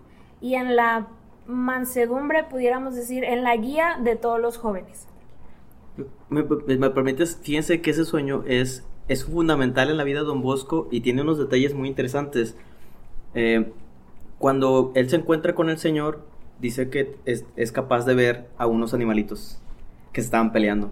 y 0.41 0.55
en 0.55 0.75
la 0.75 1.07
mansedumbre, 1.45 2.43
pudiéramos 2.45 2.95
decir, 2.95 3.24
en 3.24 3.43
la 3.43 3.55
guía 3.57 4.00
de 4.03 4.15
todos 4.15 4.39
los 4.39 4.57
jóvenes. 4.57 5.07
Me, 6.29 6.43
permites, 6.43 7.39
fíjense 7.43 7.81
que 7.81 7.91
ese 7.91 8.03
sueño 8.03 8.43
es, 8.48 8.84
es 9.07 9.24
fundamental 9.24 9.91
en 9.91 9.98
la 9.98 10.03
vida 10.03 10.22
de 10.22 10.25
Don 10.25 10.41
Bosco 10.41 10.88
y 10.89 11.01
tiene 11.01 11.22
unos 11.22 11.38
detalles 11.38 11.75
muy 11.75 11.88
interesantes. 11.88 12.57
Eh, 13.36 13.72
cuando 14.39 14.91
él 14.95 15.10
se 15.12 15.17
encuentra 15.17 15.53
con 15.53 15.69
el 15.69 15.77
Señor, 15.77 16.25
dice 16.60 16.89
que 16.89 17.17
es, 17.25 17.45
es, 17.55 17.72
capaz 17.72 18.05
de 18.05 18.15
ver 18.15 18.48
a 18.57 18.65
unos 18.65 18.95
animalitos 18.95 19.62
que 20.15 20.22
estaban 20.22 20.53
peleando. 20.53 20.91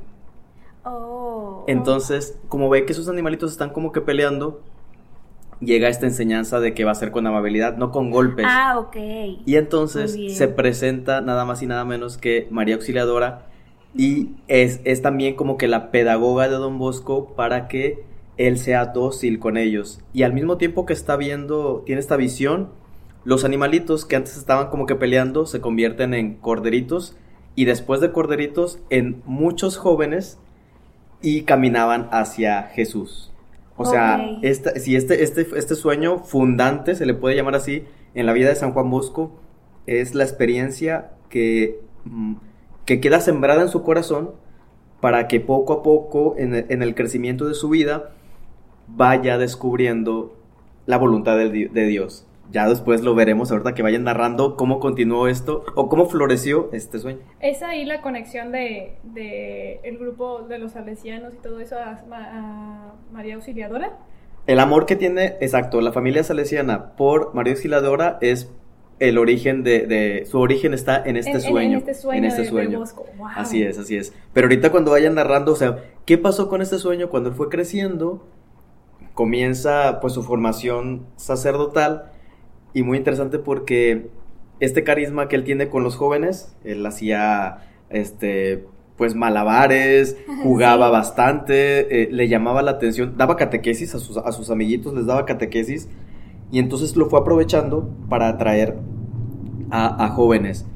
Oh. 0.84 1.64
Entonces, 1.68 2.38
como 2.50 2.70
ve 2.70 2.86
que 2.86 2.92
esos 2.92 3.08
animalitos 3.08 3.54
están 3.54 3.70
como 3.70 3.94
que 3.94 4.02
peleando, 4.02 4.62
llega 5.62 5.88
esta 5.88 6.06
enseñanza 6.06 6.60
de 6.60 6.74
que 6.74 6.84
va 6.84 6.92
a 6.92 6.96
ser 6.96 7.12
con 7.12 7.26
amabilidad, 7.26 7.78
no 7.78 7.90
con 7.90 8.12
golpes. 8.12 8.46
Ah, 8.50 8.78
ok. 8.78 8.98
Y 9.46 9.56
entonces 9.56 10.18
se 10.36 10.48
presenta 10.50 11.22
nada 11.22 11.46
más 11.46 11.64
y 11.64 11.68
nada 11.68 11.86
menos 11.86 12.18
que 12.18 12.50
María 12.52 12.76
Auxiliadora 12.76 13.46
y 13.96 14.32
es, 14.50 14.82
es 14.84 15.02
también 15.02 15.36
como 15.36 15.58
que 15.58 15.70
la 15.70 15.90
pedagoga 15.90 16.50
de 16.50 16.56
Don 16.56 16.78
Bosco 16.78 17.34
para 17.34 17.70
que 17.70 18.04
él 18.36 18.58
sea 18.58 18.88
dócil 18.88 19.40
con 19.40 19.56
ellos. 19.56 20.02
Y 20.12 20.24
al 20.24 20.34
mismo 20.34 20.58
tiempo 20.58 20.86
que 20.86 20.92
está 20.92 21.16
viendo, 21.16 21.82
tiene 21.86 22.02
esta 22.02 22.18
visión, 22.18 22.72
los 23.24 23.46
animalitos 23.46 24.04
que 24.04 24.18
antes 24.18 24.36
estaban 24.36 24.68
como 24.68 24.86
que 24.86 24.96
peleando 24.96 25.46
se 25.46 25.62
convierten 25.62 26.14
en 26.14 26.34
corderitos 26.34 27.16
y 27.56 27.66
después 27.66 28.02
de 28.02 28.12
corderitos 28.12 28.80
en 28.90 29.22
muchos 29.26 29.78
jóvenes 29.78 30.40
y 31.22 31.44
caminaban 31.44 32.10
hacia 32.12 32.64
Jesús. 32.64 33.32
O 33.76 33.86
sea, 33.86 34.40
si 34.76 34.96
este, 34.96 35.24
este, 35.24 35.48
este 35.56 35.76
sueño 35.76 36.20
fundante, 36.20 36.96
se 36.96 37.06
le 37.06 37.14
puede 37.14 37.36
llamar 37.36 37.56
así, 37.56 37.86
en 38.14 38.26
la 38.26 38.34
vida 38.34 38.50
de 38.50 38.56
San 38.56 38.72
Juan 38.72 38.90
Bosco, 38.90 39.32
es 39.88 40.14
la 40.14 40.24
experiencia 40.24 41.12
que, 41.30 41.80
mm, 42.06 42.36
que 42.86 43.00
queda 43.00 43.20
sembrada 43.20 43.64
en 43.64 43.70
su 43.70 43.82
corazón 43.84 44.32
para 45.02 45.28
que 45.28 45.40
poco 45.40 45.74
a 45.74 45.84
poco, 45.84 46.36
en 46.38 46.54
el, 46.56 46.66
en 46.70 46.84
el 46.84 46.94
crecimiento 46.94 47.48
de 47.48 47.56
su 47.56 47.70
vida, 47.70 48.12
vaya 48.88 49.38
descubriendo 49.38 50.38
la 50.86 50.98
voluntad 50.98 51.38
de, 51.38 51.50
de 51.50 51.86
Dios 51.86 52.28
ya 52.54 52.70
después 52.70 53.02
lo 53.02 53.16
veremos 53.16 53.52
ahorita 53.52 53.74
que 53.74 53.82
vayan 53.82 54.04
narrando 54.04 54.56
cómo 54.56 54.80
continuó 54.80 55.28
esto 55.28 55.66
o 55.76 55.90
cómo 55.90 56.08
floreció 56.08 56.70
este 56.72 57.00
sueño. 57.00 57.20
Es 57.40 57.64
ahí 57.64 57.84
la 57.84 58.02
conexión 58.02 58.52
de, 58.52 58.94
el 59.84 59.98
grupo 59.98 60.44
de 60.44 60.60
los 60.60 60.74
salesianos 60.74 61.34
y 61.34 61.38
todo 61.38 61.60
eso 61.60 61.76
a, 61.78 62.94
María 63.12 63.36
Auxiliadora. 63.36 63.98
El 64.46 64.60
amor 64.60 64.86
que 64.86 64.96
tiene, 64.96 65.36
exacto, 65.42 65.82
la 65.82 65.92
familia 65.92 66.24
salesiana 66.24 66.96
por 66.96 67.34
María 67.34 67.54
Auxiliadora 67.54 68.20
es 68.22 68.52
el 69.00 69.18
origen 69.18 69.64
de, 69.64 70.28
su 70.30 70.40
origen 70.40 70.76
está 70.76 71.02
en 71.04 71.18
este 71.18 71.40
sueño. 71.40 71.72
En, 71.72 71.78
este 71.80 71.96
sueño. 71.96 72.20
En 72.20 72.26
este 72.26 72.46
sueño. 72.46 72.84
Así 73.36 73.64
es, 73.64 73.80
así 73.80 73.98
es. 73.98 74.14
Pero 74.32 74.46
ahorita 74.46 74.70
cuando 74.70 74.92
vayan 74.92 75.16
narrando, 75.16 75.54
o 75.54 75.56
sea, 75.56 75.84
¿qué 76.06 76.20
pasó 76.20 76.50
con 76.50 76.62
este 76.62 76.78
sueño 76.78 77.10
cuando 77.10 77.30
él 77.30 77.36
fue 77.36 77.50
creciendo? 77.50 78.28
Comienza 79.16 80.00
pues 80.02 80.14
su 80.14 80.22
formación 80.22 81.08
sacerdotal 81.16 82.13
y 82.74 82.84
muy 82.84 82.98
interesante 82.98 83.40
porque 83.40 84.10
este 84.60 84.84
carisma 84.84 85.28
que 85.28 85.36
él 85.36 85.44
tiene 85.44 85.70
con 85.70 85.84
los 85.84 85.96
jóvenes, 85.96 86.56
él 86.64 86.86
hacía 86.86 87.60
este 87.90 88.66
pues 88.98 89.16
malabares, 89.16 90.18
jugaba 90.44 90.90
bastante, 90.90 92.04
eh, 92.04 92.10
le 92.12 92.28
llamaba 92.28 92.62
la 92.62 92.72
atención, 92.72 93.18
daba 93.18 93.36
catequesis 93.36 93.96
a 93.96 94.00
sus, 94.00 94.18
a 94.18 94.32
sus 94.32 94.50
amiguitos, 94.50 94.94
les 94.94 95.06
daba 95.06 95.26
catequesis 95.26 95.90
y 96.52 96.60
entonces 96.60 96.96
lo 96.96 97.10
fue 97.10 97.20
aprovechando 97.20 97.90
para 98.10 98.28
atraer 98.28 98.78
a, 99.72 100.08
jóvenes. 100.10 100.68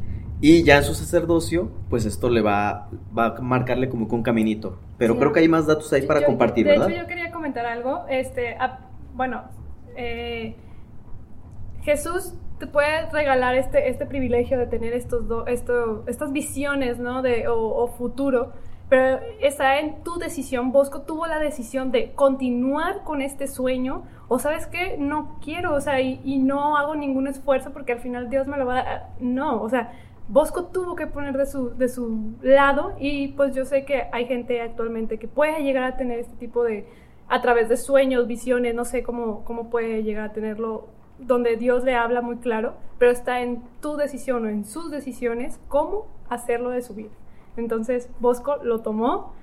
Y 0.42 0.64
ya 0.64 0.78
en 0.78 0.84
su 0.84 0.96
sacerdocio, 0.96 1.72
pues 1.88 2.06
esto 2.06 2.32
le 2.32 2.42
va, 2.42 2.90
va 3.16 3.28
a 3.28 3.42
marcarle 3.42 3.88
como 3.88 4.08
un 4.08 4.24
caminito. 4.24 4.80
Pero 4.98 5.20
creo 5.20 5.32
que 5.32 5.42
hay 5.42 5.48
más 5.48 5.68
datos 5.68 5.94
ahí 5.94 6.02
para 6.02 6.26
compartir, 6.26 6.66
¿verdad? 6.66 6.88
De 6.88 6.94
hecho, 6.94 7.04
yo 7.04 7.08
quería 7.08 7.32
comentar 7.32 7.68
algo. 7.68 8.06
Este, 8.10 8.58
bueno, 9.14 9.44
eh, 9.96 10.56
Jesús 11.88 12.34
te 12.60 12.68
puede 12.68 13.10
regalar 13.12 13.56
este, 13.56 13.88
este 13.88 14.06
privilegio 14.06 14.60
de 14.60 14.68
tener 14.68 14.92
estos 14.92 15.24
esto, 15.48 16.04
estas 16.06 16.34
visiones, 16.34 17.00
¿no? 17.00 17.22
De, 17.22 17.48
o, 17.48 17.88
futuro, 17.98 18.52
pero 18.90 19.22
está 19.40 19.80
en 19.80 20.04
tu 20.04 20.18
decisión. 20.18 20.74
Bosco 20.74 21.04
tuvo 21.04 21.28
la 21.28 21.40
decisión 21.40 21.94
de 21.94 22.12
continuar 22.12 23.06
con 23.06 23.22
este 23.22 23.48
sueño, 23.48 24.04
o 24.28 24.38
sabes 24.38 24.68
qué, 24.68 24.98
no 25.00 25.40
quiero, 25.42 25.76
o 25.76 25.80
sea, 25.80 26.02
y, 26.02 26.40
no 26.40 26.76
hago 26.76 26.94
ningún 26.94 27.26
esfuerzo 27.28 27.72
porque 27.72 27.94
al 27.94 28.00
final 28.00 28.30
Dios 28.30 28.48
me 28.48 28.58
lo 28.58 28.66
va 28.66 28.80
a 28.80 28.84
dar. 28.84 29.10
No, 29.22 29.62
o 29.62 29.70
sea, 29.70 29.94
Bosco 30.28 30.66
tuvo 30.66 30.94
que 30.98 31.08
poner 31.08 31.38
de 31.38 31.46
su, 31.46 31.70
de 31.70 31.88
su 31.88 32.34
lado 32.42 32.98
y 33.00 33.30
pues 33.30 33.56
yo 33.56 33.64
sé 33.64 33.86
que 33.86 34.08
hay 34.12 34.26
gente 34.26 34.60
actualmente 34.60 35.20
que 35.20 35.30
puede 35.30 35.64
llegar 35.64 35.86
a 35.86 35.96
tener 35.96 36.20
este 36.20 36.36
tipo 36.36 36.66
de, 36.66 36.86
a 37.30 37.42
través 37.42 37.70
de 37.70 37.78
sueños, 37.78 38.28
visiones, 38.28 38.76
no 38.76 38.84
sé 38.84 39.04
cómo, 39.04 39.46
cómo 39.46 39.70
puede 39.70 40.04
llegar 40.04 40.26
a 40.26 40.34
tenerlo 40.34 40.97
donde 41.20 41.56
Dios 41.58 41.84
le 41.84 41.96
habla 41.96 42.22
muy 42.22 42.38
claro, 42.38 42.76
pero 42.98 43.12
está 43.12 43.42
en 43.42 43.64
tu 43.82 43.98
decisión 43.98 44.46
o 44.46 44.50
en 44.50 44.66
sus 44.66 44.92
decisiones 44.92 45.60
cómo 45.68 46.08
hacerlo 46.30 46.70
de 46.70 46.82
su 46.82 46.94
vida. 46.94 47.10
Entonces 47.56 48.10
Bosco 48.20 48.58
lo 48.64 48.82
tomó 48.82 49.34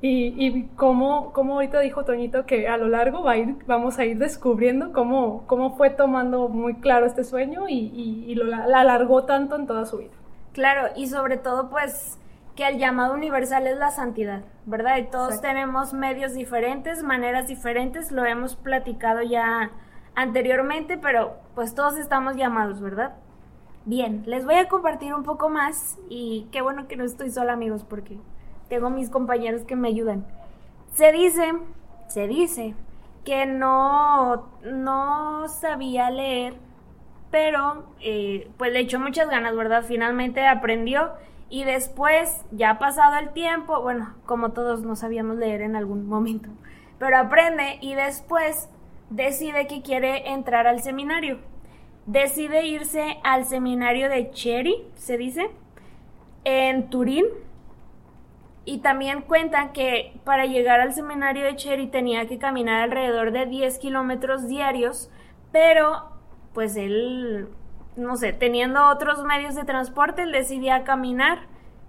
y, 0.00 0.34
y 0.36 0.68
como, 0.76 1.32
como 1.32 1.54
ahorita 1.54 1.80
dijo 1.80 2.04
Toñito 2.04 2.46
que 2.46 2.68
a 2.68 2.76
lo 2.76 2.88
largo 2.88 3.22
va 3.22 3.32
a 3.32 3.36
ir, 3.36 3.56
vamos 3.66 3.98
a 3.98 4.04
ir 4.04 4.18
descubriendo 4.18 4.92
cómo, 4.92 5.44
cómo 5.46 5.76
fue 5.76 5.90
tomando 5.90 6.48
muy 6.48 6.74
claro 6.74 7.04
este 7.04 7.24
sueño 7.24 7.68
y, 7.68 7.92
y, 8.26 8.34
lo 8.36 8.44
la 8.44 8.80
alargó 8.80 9.24
tanto 9.24 9.56
en 9.56 9.66
toda 9.66 9.86
su 9.86 9.98
vida. 9.98 10.12
Claro, 10.52 10.88
y 10.96 11.08
sobre 11.08 11.36
todo 11.36 11.68
pues 11.68 12.18
que 12.54 12.66
el 12.66 12.78
llamado 12.78 13.14
universal 13.14 13.66
es 13.66 13.78
la 13.78 13.90
santidad, 13.90 14.42
¿verdad? 14.66 14.96
Y 14.98 15.04
todos 15.04 15.40
tenemos 15.40 15.92
medios 15.92 16.34
diferentes, 16.34 17.02
maneras 17.02 17.48
diferentes, 17.48 18.10
lo 18.10 18.24
hemos 18.24 18.56
platicado 18.56 19.22
ya 19.22 19.70
anteriormente, 20.18 20.98
pero 20.98 21.36
pues 21.54 21.76
todos 21.76 21.96
estamos 21.96 22.34
llamados, 22.34 22.80
¿verdad? 22.80 23.14
Bien, 23.84 24.24
les 24.26 24.44
voy 24.44 24.56
a 24.56 24.68
compartir 24.68 25.14
un 25.14 25.22
poco 25.22 25.48
más 25.48 25.96
y 26.10 26.48
qué 26.50 26.60
bueno 26.60 26.88
que 26.88 26.96
no 26.96 27.04
estoy 27.04 27.30
sola 27.30 27.52
amigos 27.52 27.84
porque 27.84 28.18
tengo 28.68 28.90
mis 28.90 29.10
compañeros 29.10 29.62
que 29.62 29.76
me 29.76 29.86
ayudan. 29.86 30.26
Se 30.92 31.12
dice, 31.12 31.52
se 32.08 32.26
dice 32.26 32.74
que 33.24 33.46
no, 33.46 34.48
no 34.64 35.46
sabía 35.46 36.10
leer, 36.10 36.54
pero 37.30 37.84
eh, 38.00 38.50
pues 38.58 38.72
le 38.72 38.80
echó 38.80 38.98
muchas 38.98 39.30
ganas, 39.30 39.54
¿verdad? 39.54 39.84
Finalmente 39.86 40.44
aprendió 40.48 41.12
y 41.48 41.62
después, 41.62 42.44
ya 42.50 42.80
pasado 42.80 43.18
el 43.18 43.30
tiempo, 43.30 43.82
bueno, 43.82 44.16
como 44.26 44.50
todos 44.50 44.82
no 44.82 44.96
sabíamos 44.96 45.36
leer 45.36 45.60
en 45.60 45.76
algún 45.76 46.08
momento, 46.08 46.48
pero 46.98 47.18
aprende 47.18 47.78
y 47.80 47.94
después 47.94 48.68
decide 49.10 49.66
que 49.66 49.82
quiere 49.82 50.30
entrar 50.30 50.66
al 50.66 50.82
seminario. 50.82 51.38
Decide 52.06 52.66
irse 52.66 53.18
al 53.22 53.44
seminario 53.44 54.08
de 54.08 54.30
Cherry, 54.30 54.76
se 54.94 55.18
dice, 55.18 55.50
en 56.44 56.90
Turín. 56.90 57.26
Y 58.64 58.78
también 58.78 59.22
cuentan 59.22 59.72
que 59.72 60.20
para 60.24 60.44
llegar 60.44 60.80
al 60.80 60.92
seminario 60.92 61.44
de 61.44 61.56
Cherry 61.56 61.86
tenía 61.86 62.26
que 62.26 62.38
caminar 62.38 62.82
alrededor 62.82 63.32
de 63.32 63.46
10 63.46 63.78
kilómetros 63.78 64.46
diarios, 64.46 65.10
pero 65.52 66.10
pues 66.52 66.76
él 66.76 67.48
no 67.98 68.16
sé, 68.16 68.32
teniendo 68.32 68.88
otros 68.88 69.22
medios 69.24 69.54
de 69.54 69.64
transporte, 69.64 70.22
él 70.22 70.32
decidía 70.32 70.84
caminar. 70.84 71.40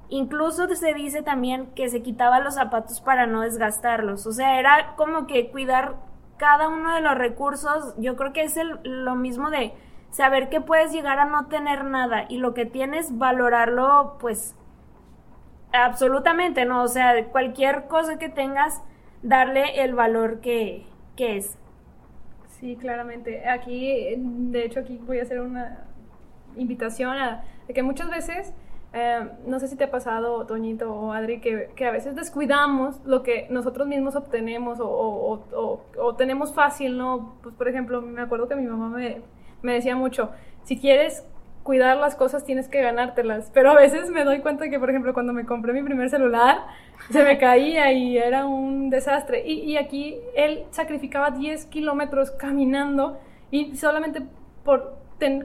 Incluso 0.10 0.68
se 0.76 0.94
dice 0.94 1.22
también 1.22 1.68
que 1.76 1.88
se 1.88 2.02
quitaba 2.02 2.40
los 2.40 2.56
zapatos 2.56 3.00
para 3.00 3.28
no 3.28 3.42
desgastarlos. 3.42 4.26
O 4.26 4.32
sea, 4.32 4.60
era 4.60 4.96
como 4.96 5.28
que 5.28 5.52
cuidar 5.52 5.96
cada 6.40 6.70
uno 6.70 6.96
de 6.96 7.02
los 7.02 7.16
recursos. 7.16 7.94
Yo 7.98 8.16
creo 8.16 8.34
que 8.34 8.44
es 8.44 8.58
el, 8.58 8.80
lo 8.84 9.16
mismo 9.16 9.52
de 9.52 9.74
saber 10.10 10.50
que 10.50 10.62
puedes 10.62 10.92
llegar 10.92 11.20
a 11.20 11.26
no 11.26 11.48
tener 11.48 11.84
nada 11.84 12.26
y 12.30 12.38
lo 12.38 12.56
que 12.56 12.66
tienes, 12.66 13.16
valorarlo, 13.20 14.18
pues, 14.20 14.56
absolutamente, 15.72 16.66
¿no? 16.66 16.82
O 16.82 16.88
sea, 16.88 17.14
cualquier 17.28 17.88
cosa 17.88 18.18
que 18.18 18.30
tengas, 18.30 18.82
darle 19.22 19.84
el 19.84 19.94
valor 19.94 20.40
que, 20.40 20.88
que 21.16 21.38
es. 21.38 21.60
Sí, 22.60 22.76
claramente. 22.76 23.48
Aquí, 23.48 24.16
de 24.18 24.66
hecho, 24.66 24.80
aquí 24.80 25.00
voy 25.06 25.20
a 25.20 25.24
hacer 25.24 25.40
una 25.42 25.86
invitación 26.56 27.18
a 27.18 27.44
de 27.68 27.74
que 27.76 27.84
muchas 27.84 28.10
veces, 28.10 28.52
eh, 28.92 29.30
no 29.46 29.60
sé 29.60 29.68
si 29.68 29.76
te 29.76 29.84
ha 29.84 29.92
pasado, 29.92 30.46
Toñito 30.46 30.92
o 30.92 31.14
Adri, 31.14 31.40
que, 31.42 31.70
que, 31.76 31.86
a 31.86 31.92
veces 31.92 32.16
descuidamos 32.16 33.00
lo 33.06 33.22
que 33.22 33.48
nosotros 33.52 33.88
mismos 33.88 34.16
obtenemos 34.16 34.80
o, 34.80 35.46
o, 35.98 36.16
tenemos 36.16 36.54
fácil, 36.54 36.98
¿no? 36.98 37.36
Pues, 37.44 37.54
por 37.54 37.68
ejemplo, 37.68 38.02
me 38.02 38.22
acuerdo 38.22 38.48
que 38.48 38.56
mi 38.56 38.66
mamá 38.66 38.90
me, 38.90 39.22
me 39.62 39.74
decía 39.74 39.96
mucho, 39.96 40.32
si 40.64 40.80
quieres 40.80 41.24
cuidar 41.62 41.98
las 41.98 42.16
cosas 42.16 42.46
tienes 42.46 42.68
que 42.68 42.82
ganártelas. 42.82 43.52
Pero 43.54 43.70
a 43.70 43.76
veces 43.76 44.10
me 44.10 44.24
doy 44.24 44.40
cuenta 44.40 44.70
que, 44.70 44.80
por 44.80 44.90
ejemplo, 44.90 45.14
cuando 45.14 45.34
me 45.34 45.46
compré 45.46 45.72
mi 45.72 45.84
primer 45.84 46.10
celular, 46.10 46.66
se 47.12 47.24
me 47.24 47.38
caía 47.38 47.92
y 47.92 48.18
era 48.18 48.48
un 48.48 48.90
desastre. 48.90 49.46
Y, 49.46 49.60
y 49.62 49.78
aquí 49.78 50.18
él 50.36 50.66
sacrificaba 50.72 51.30
10 51.30 51.66
kilómetros 51.68 52.32
caminando 52.32 53.20
y 53.52 53.76
solamente 53.76 54.24
por 54.64 54.98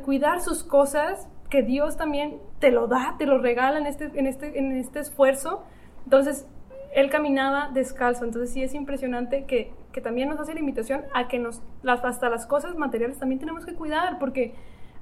cuidar 0.03 0.41
sus 0.41 0.63
cosas, 0.63 1.29
que 1.55 1.63
Dios 1.63 1.97
también 1.97 2.41
te 2.59 2.73
lo 2.73 2.89
da, 2.89 3.15
te 3.17 3.27
lo 3.27 3.39
regala 3.39 3.79
en 3.79 3.87
este, 3.87 4.11
en 4.19 4.27
este, 4.27 4.59
en 4.59 4.73
este 4.73 4.99
esfuerzo. 4.99 5.63
Entonces, 6.03 6.49
él 6.97 7.11
caminaba 7.11 7.71
descalzo. 7.73 8.25
Entonces, 8.25 8.53
sí 8.53 8.65
es 8.65 8.75
impresionante 8.75 9.45
que, 9.45 9.71
que 9.93 10.01
también 10.01 10.29
nos 10.29 10.41
hace 10.41 10.53
la 10.53 10.59
invitación 10.59 11.03
a 11.15 11.29
que 11.29 11.39
nos, 11.39 11.63
hasta 11.85 12.29
las 12.29 12.49
cosas 12.49 12.75
materiales 12.75 13.21
también 13.21 13.39
tenemos 13.39 13.65
que 13.65 13.73
cuidar, 13.73 14.19
porque 14.19 14.53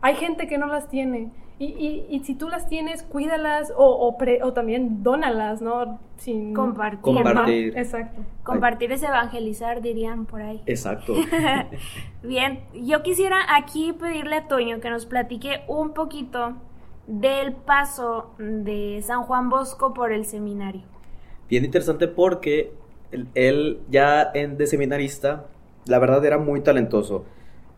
hay 0.03 0.15
gente 0.17 0.47
que 0.47 0.59
no 0.59 0.67
las 0.67 0.91
tiene. 0.91 1.33
Y, 1.59 1.67
y, 1.67 2.07
y 2.11 2.21
si 2.25 2.35
tú 2.35 2.49
las 2.49 2.69
tienes, 2.69 3.03
cuídalas 3.03 3.73
o, 3.77 3.85
o, 3.87 4.19
pre, 4.19 4.43
o 4.43 4.53
también 4.53 5.03
dónalas, 5.03 5.63
¿no? 5.63 6.01
Sin 6.17 6.55
compartir. 6.55 7.01
Compartir. 7.01 7.79
Exacto. 7.79 8.23
Compartir 8.43 8.91
es 8.93 9.03
evangelizar, 9.03 9.81
dirían 9.81 10.27
por 10.27 10.43
ahí. 10.43 10.61
Exacto. 10.67 11.15
Bien, 12.23 12.61
yo 12.75 13.03
quisiera 13.03 13.37
aquí 13.57 13.93
pedirle 13.93 14.37
a 14.37 14.49
Toño 14.49 14.81
que 14.81 14.91
nos 14.91 15.07
platique 15.07 15.63
un 15.69 15.93
poquito 15.93 16.55
del 17.07 17.53
paso 17.53 18.35
de 18.39 19.01
San 19.03 19.23
Juan 19.23 19.49
Bosco 19.49 19.95
por 19.95 20.13
el 20.13 20.25
seminario. 20.25 20.83
Bien 21.49 21.65
interesante 21.65 22.09
porque 22.09 22.73
él, 23.11 23.29
él 23.35 23.81
ya 23.89 24.31
en, 24.35 24.57
de 24.57 24.67
seminarista, 24.67 25.47
la 25.87 25.99
verdad 25.99 26.25
era 26.25 26.39
muy 26.39 26.61
talentoso. 26.61 27.25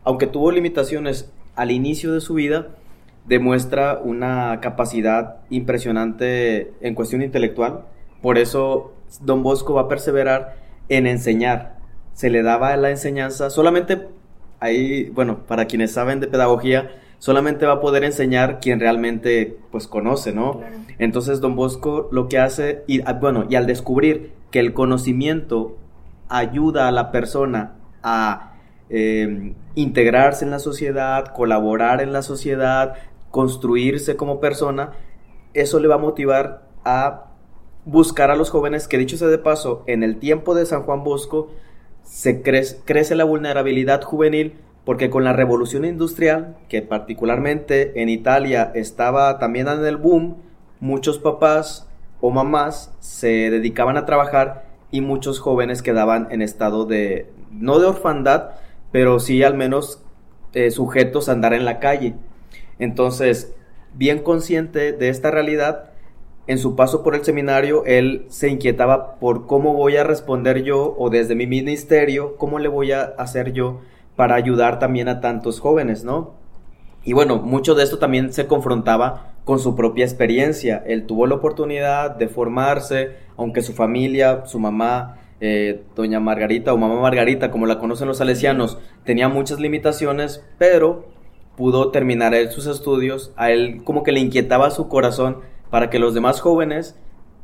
Aunque 0.03 0.27
tuvo 0.27 0.51
limitaciones 0.51 1.31
al 1.55 1.71
inicio 1.71 2.13
de 2.13 2.21
su 2.21 2.35
vida 2.35 2.69
demuestra 3.27 3.99
una 4.03 4.59
capacidad 4.61 5.37
impresionante 5.49 6.73
en 6.81 6.95
cuestión 6.95 7.21
intelectual. 7.21 7.85
Por 8.21 8.37
eso 8.37 8.93
Don 9.21 9.43
Bosco 9.43 9.73
va 9.73 9.81
a 9.81 9.87
perseverar 9.87 10.57
en 10.89 11.07
enseñar. 11.07 11.77
Se 12.13 12.29
le 12.29 12.43
daba 12.43 12.75
la 12.77 12.91
enseñanza 12.91 13.49
solamente 13.49 14.07
ahí, 14.59 15.09
bueno, 15.09 15.39
para 15.47 15.65
quienes 15.65 15.91
saben 15.91 16.19
de 16.19 16.27
pedagogía, 16.27 16.91
solamente 17.19 17.65
va 17.65 17.73
a 17.73 17.81
poder 17.81 18.03
enseñar 18.03 18.59
quien 18.59 18.79
realmente 18.79 19.57
pues 19.71 19.87
conoce, 19.87 20.33
¿no? 20.33 20.59
Claro. 20.59 20.75
Entonces 20.97 21.41
Don 21.41 21.55
Bosco 21.55 22.07
lo 22.11 22.27
que 22.27 22.39
hace 22.39 22.83
y 22.87 23.01
ah, 23.05 23.13
bueno, 23.13 23.45
y 23.49 23.55
al 23.55 23.67
descubrir 23.67 24.33
que 24.51 24.59
el 24.59 24.73
conocimiento 24.73 25.77
ayuda 26.29 26.87
a 26.87 26.91
la 26.91 27.11
persona 27.11 27.73
a 28.01 28.53
eh, 28.89 29.53
integrarse 29.75 30.45
en 30.45 30.51
la 30.51 30.59
sociedad, 30.59 31.33
colaborar 31.33 32.01
en 32.01 32.13
la 32.13 32.21
sociedad, 32.21 32.93
construirse 33.35 34.15
como 34.15 34.39
persona, 34.39 34.93
eso 35.53 35.81
le 35.81 35.89
va 35.89 35.95
a 35.95 35.97
motivar 35.97 36.69
a 36.85 37.25
buscar 37.83 38.31
a 38.31 38.37
los 38.37 38.49
jóvenes 38.49 38.87
que 38.87 38.97
dicho 38.97 39.17
sea 39.17 39.27
de 39.27 39.37
paso, 39.37 39.83
en 39.87 40.03
el 40.03 40.19
tiempo 40.19 40.55
de 40.55 40.65
San 40.65 40.83
Juan 40.83 41.03
Bosco 41.03 41.49
se 42.01 42.41
crece, 42.41 43.13
la 43.13 43.25
vulnerabilidad 43.25 44.01
juvenil 44.03 44.53
porque 44.85 45.09
con 45.09 45.25
la 45.25 45.33
revolución 45.33 45.83
industrial, 45.83 46.55
que 46.69 46.81
particularmente 46.81 48.01
en 48.01 48.07
Italia 48.07 48.71
estaba 48.73 49.37
también 49.37 49.67
en 49.67 49.83
el 49.83 49.97
boom, 49.97 50.37
muchos 50.79 51.19
papás 51.19 51.89
o 52.21 52.31
mamás 52.31 52.95
se 53.01 53.49
dedicaban 53.49 53.97
a 53.97 54.05
trabajar 54.05 54.63
y 54.91 55.01
muchos 55.01 55.41
jóvenes 55.41 55.81
quedaban 55.81 56.29
en 56.31 56.41
estado 56.41 56.85
de, 56.85 57.29
no 57.51 57.79
de 57.79 57.87
orfandad, 57.87 58.51
pero 58.93 59.19
sí 59.19 59.43
al 59.43 59.55
menos 59.55 60.01
eh, 60.53 60.71
sujetos 60.71 61.27
a 61.27 61.33
andar 61.33 61.53
en 61.53 61.65
la 61.65 61.79
calle. 61.79 62.15
Entonces, 62.79 63.53
bien 63.93 64.19
consciente 64.19 64.91
de 64.91 65.09
esta 65.09 65.31
realidad, 65.31 65.91
en 66.47 66.59
su 66.59 66.75
paso 66.75 67.03
por 67.03 67.15
el 67.15 67.23
seminario, 67.23 67.83
él 67.85 68.25
se 68.29 68.49
inquietaba 68.49 69.15
por 69.15 69.47
cómo 69.47 69.73
voy 69.73 69.97
a 69.97 70.03
responder 70.03 70.63
yo 70.63 70.95
o 70.97 71.09
desde 71.09 71.35
mi 71.35 71.47
ministerio, 71.47 72.37
cómo 72.37 72.59
le 72.59 72.67
voy 72.67 72.91
a 72.91 73.01
hacer 73.17 73.51
yo 73.51 73.81
para 74.15 74.35
ayudar 74.35 74.77
también 74.77 75.07
a 75.07 75.21
tantos 75.21 75.59
jóvenes, 75.59 76.03
¿no? 76.03 76.33
Y 77.03 77.13
bueno, 77.13 77.37
mucho 77.37 77.75
de 77.75 77.83
esto 77.83 77.99
también 77.99 78.31
se 78.33 78.47
confrontaba 78.47 79.33
con 79.43 79.59
su 79.59 79.75
propia 79.75 80.05
experiencia. 80.05 80.83
Él 80.85 81.05
tuvo 81.05 81.27
la 81.27 81.35
oportunidad 81.35 82.11
de 82.11 82.27
formarse, 82.27 83.11
aunque 83.37 83.61
su 83.61 83.73
familia, 83.73 84.45
su 84.45 84.59
mamá, 84.59 85.17
eh, 85.39 85.83
doña 85.95 86.19
Margarita 86.19 86.73
o 86.73 86.77
mamá 86.77 86.99
Margarita, 86.99 87.51
como 87.51 87.65
la 87.65 87.79
conocen 87.79 88.07
los 88.07 88.17
salesianos, 88.17 88.79
tenía 89.03 89.29
muchas 89.29 89.59
limitaciones, 89.59 90.43
pero 90.57 91.05
pudo 91.55 91.91
terminar 91.91 92.33
sus 92.51 92.67
estudios, 92.67 93.31
a 93.35 93.51
él 93.51 93.81
como 93.83 94.03
que 94.03 94.11
le 94.11 94.19
inquietaba 94.19 94.71
su 94.71 94.87
corazón 94.87 95.37
para 95.69 95.89
que 95.89 95.99
los 95.99 96.13
demás 96.13 96.41
jóvenes 96.41 96.97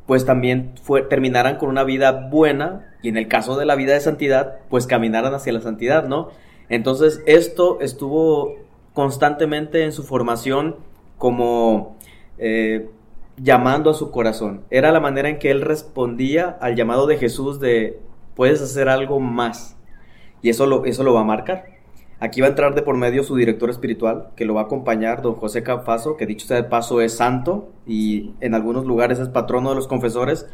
pues 0.05 0.25
también 0.25 0.73
fue, 0.81 1.03
terminaran 1.03 1.57
con 1.57 1.69
una 1.69 1.83
vida 1.83 2.27
buena 2.29 2.93
y 3.01 3.09
en 3.09 3.17
el 3.17 3.27
caso 3.27 3.57
de 3.57 3.65
la 3.65 3.75
vida 3.75 3.93
de 3.93 4.01
santidad 4.01 4.59
pues 4.69 4.87
caminaran 4.87 5.33
hacia 5.33 5.53
la 5.53 5.61
santidad, 5.61 6.07
¿no? 6.07 6.29
Entonces 6.69 7.21
esto 7.25 7.79
estuvo 7.81 8.55
constantemente 8.93 9.83
en 9.83 9.91
su 9.91 10.03
formación 10.03 10.75
como 11.17 11.97
eh, 12.37 12.89
llamando 13.37 13.89
a 13.89 13.93
su 13.93 14.11
corazón. 14.11 14.61
Era 14.69 14.91
la 14.91 14.99
manera 14.99 15.29
en 15.29 15.39
que 15.39 15.51
él 15.51 15.61
respondía 15.61 16.57
al 16.61 16.75
llamado 16.75 17.07
de 17.07 17.17
Jesús 17.17 17.59
de 17.59 17.99
puedes 18.35 18.61
hacer 18.61 18.89
algo 18.89 19.19
más. 19.19 19.77
Y 20.41 20.49
eso 20.49 20.65
lo, 20.65 20.85
eso 20.85 21.03
lo 21.03 21.13
va 21.13 21.21
a 21.21 21.25
marcar. 21.25 21.65
Aquí 22.23 22.39
va 22.39 22.45
a 22.45 22.51
entrar 22.51 22.75
de 22.75 22.83
por 22.83 22.97
medio 22.97 23.23
su 23.23 23.35
director 23.35 23.71
espiritual, 23.71 24.27
que 24.35 24.45
lo 24.45 24.53
va 24.53 24.61
a 24.61 24.63
acompañar, 24.65 25.23
don 25.23 25.33
José 25.33 25.63
Cafaso, 25.63 26.17
que 26.17 26.27
dicho 26.27 26.45
sea 26.45 26.57
de 26.57 26.69
paso 26.69 27.01
es 27.01 27.17
santo 27.17 27.71
y 27.87 28.35
en 28.41 28.53
algunos 28.53 28.85
lugares 28.85 29.17
es 29.17 29.27
patrono 29.27 29.69
de 29.69 29.75
los 29.75 29.87
confesores. 29.87 30.45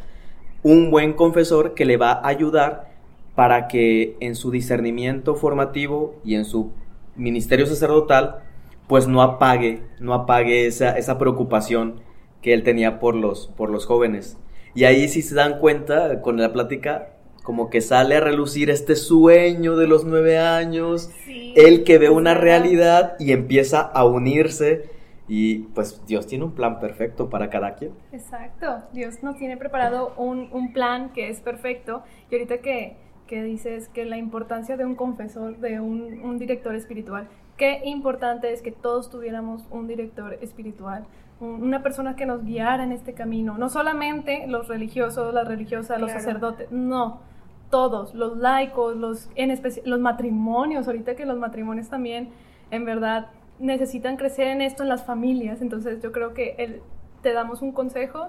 Un 0.62 0.90
buen 0.90 1.12
confesor 1.12 1.74
que 1.74 1.84
le 1.84 1.98
va 1.98 2.12
a 2.12 2.26
ayudar 2.26 2.90
para 3.34 3.68
que 3.68 4.16
en 4.20 4.34
su 4.34 4.50
discernimiento 4.50 5.34
formativo 5.34 6.14
y 6.24 6.36
en 6.36 6.46
su 6.46 6.72
ministerio 7.16 7.66
sacerdotal, 7.66 8.38
pues 8.86 9.06
no 9.06 9.20
apague, 9.20 9.82
no 10.00 10.14
apague 10.14 10.66
esa, 10.66 10.96
esa 10.96 11.18
preocupación 11.18 12.00
que 12.40 12.54
él 12.54 12.62
tenía 12.62 12.98
por 12.98 13.14
los, 13.14 13.48
por 13.58 13.68
los 13.68 13.84
jóvenes. 13.84 14.38
Y 14.74 14.84
ahí 14.84 15.06
si 15.06 15.20
se 15.20 15.34
dan 15.34 15.58
cuenta, 15.58 16.22
con 16.22 16.38
la 16.38 16.50
plática, 16.50 17.10
como 17.48 17.70
que 17.70 17.80
sale 17.80 18.14
a 18.14 18.20
relucir 18.20 18.68
este 18.68 18.94
sueño 18.94 19.74
de 19.78 19.86
los 19.86 20.04
nueve 20.04 20.36
años, 20.36 21.10
sí, 21.24 21.54
él 21.56 21.82
que 21.82 21.96
ve 21.96 22.10
una 22.10 22.34
realidad 22.34 23.16
y 23.18 23.32
empieza 23.32 23.80
a 23.80 24.04
unirse. 24.04 24.90
Y 25.28 25.60
pues 25.74 26.04
Dios 26.06 26.26
tiene 26.26 26.44
un 26.44 26.52
plan 26.52 26.78
perfecto 26.78 27.30
para 27.30 27.48
cada 27.48 27.74
quien. 27.74 27.92
Exacto, 28.12 28.82
Dios 28.92 29.22
nos 29.22 29.38
tiene 29.38 29.56
preparado 29.56 30.12
un, 30.18 30.50
un 30.52 30.74
plan 30.74 31.10
que 31.14 31.30
es 31.30 31.40
perfecto. 31.40 32.02
Y 32.30 32.34
ahorita 32.34 32.58
que, 32.58 32.98
que 33.26 33.42
dices 33.42 33.88
que 33.88 34.04
la 34.04 34.18
importancia 34.18 34.76
de 34.76 34.84
un 34.84 34.94
confesor, 34.94 35.56
de 35.56 35.80
un, 35.80 36.20
un 36.20 36.38
director 36.38 36.74
espiritual, 36.74 37.28
qué 37.56 37.80
importante 37.82 38.52
es 38.52 38.60
que 38.60 38.72
todos 38.72 39.08
tuviéramos 39.08 39.62
un 39.70 39.86
director 39.86 40.34
espiritual, 40.42 41.06
una 41.40 41.82
persona 41.82 42.14
que 42.14 42.26
nos 42.26 42.44
guiara 42.44 42.84
en 42.84 42.92
este 42.92 43.14
camino, 43.14 43.56
no 43.56 43.70
solamente 43.70 44.46
los 44.48 44.68
religiosos, 44.68 45.32
las 45.32 45.48
religiosas, 45.48 45.96
claro. 45.96 46.02
los 46.02 46.12
sacerdotes, 46.12 46.70
no, 46.70 47.22
todos, 47.70 48.14
los 48.14 48.38
laicos, 48.38 48.96
los, 48.96 49.30
en 49.34 49.58
los 49.84 50.00
matrimonios, 50.00 50.86
ahorita 50.86 51.16
que 51.16 51.26
los 51.26 51.38
matrimonios 51.38 51.88
también, 51.88 52.30
en 52.70 52.84
verdad, 52.84 53.28
necesitan 53.58 54.16
crecer 54.16 54.48
en 54.48 54.62
esto 54.62 54.82
en 54.82 54.88
las 54.88 55.04
familias, 55.04 55.60
entonces 55.60 56.00
yo 56.02 56.12
creo 56.12 56.32
que 56.32 56.54
el, 56.58 56.80
te 57.22 57.32
damos 57.32 57.62
un 57.62 57.72
consejo, 57.72 58.28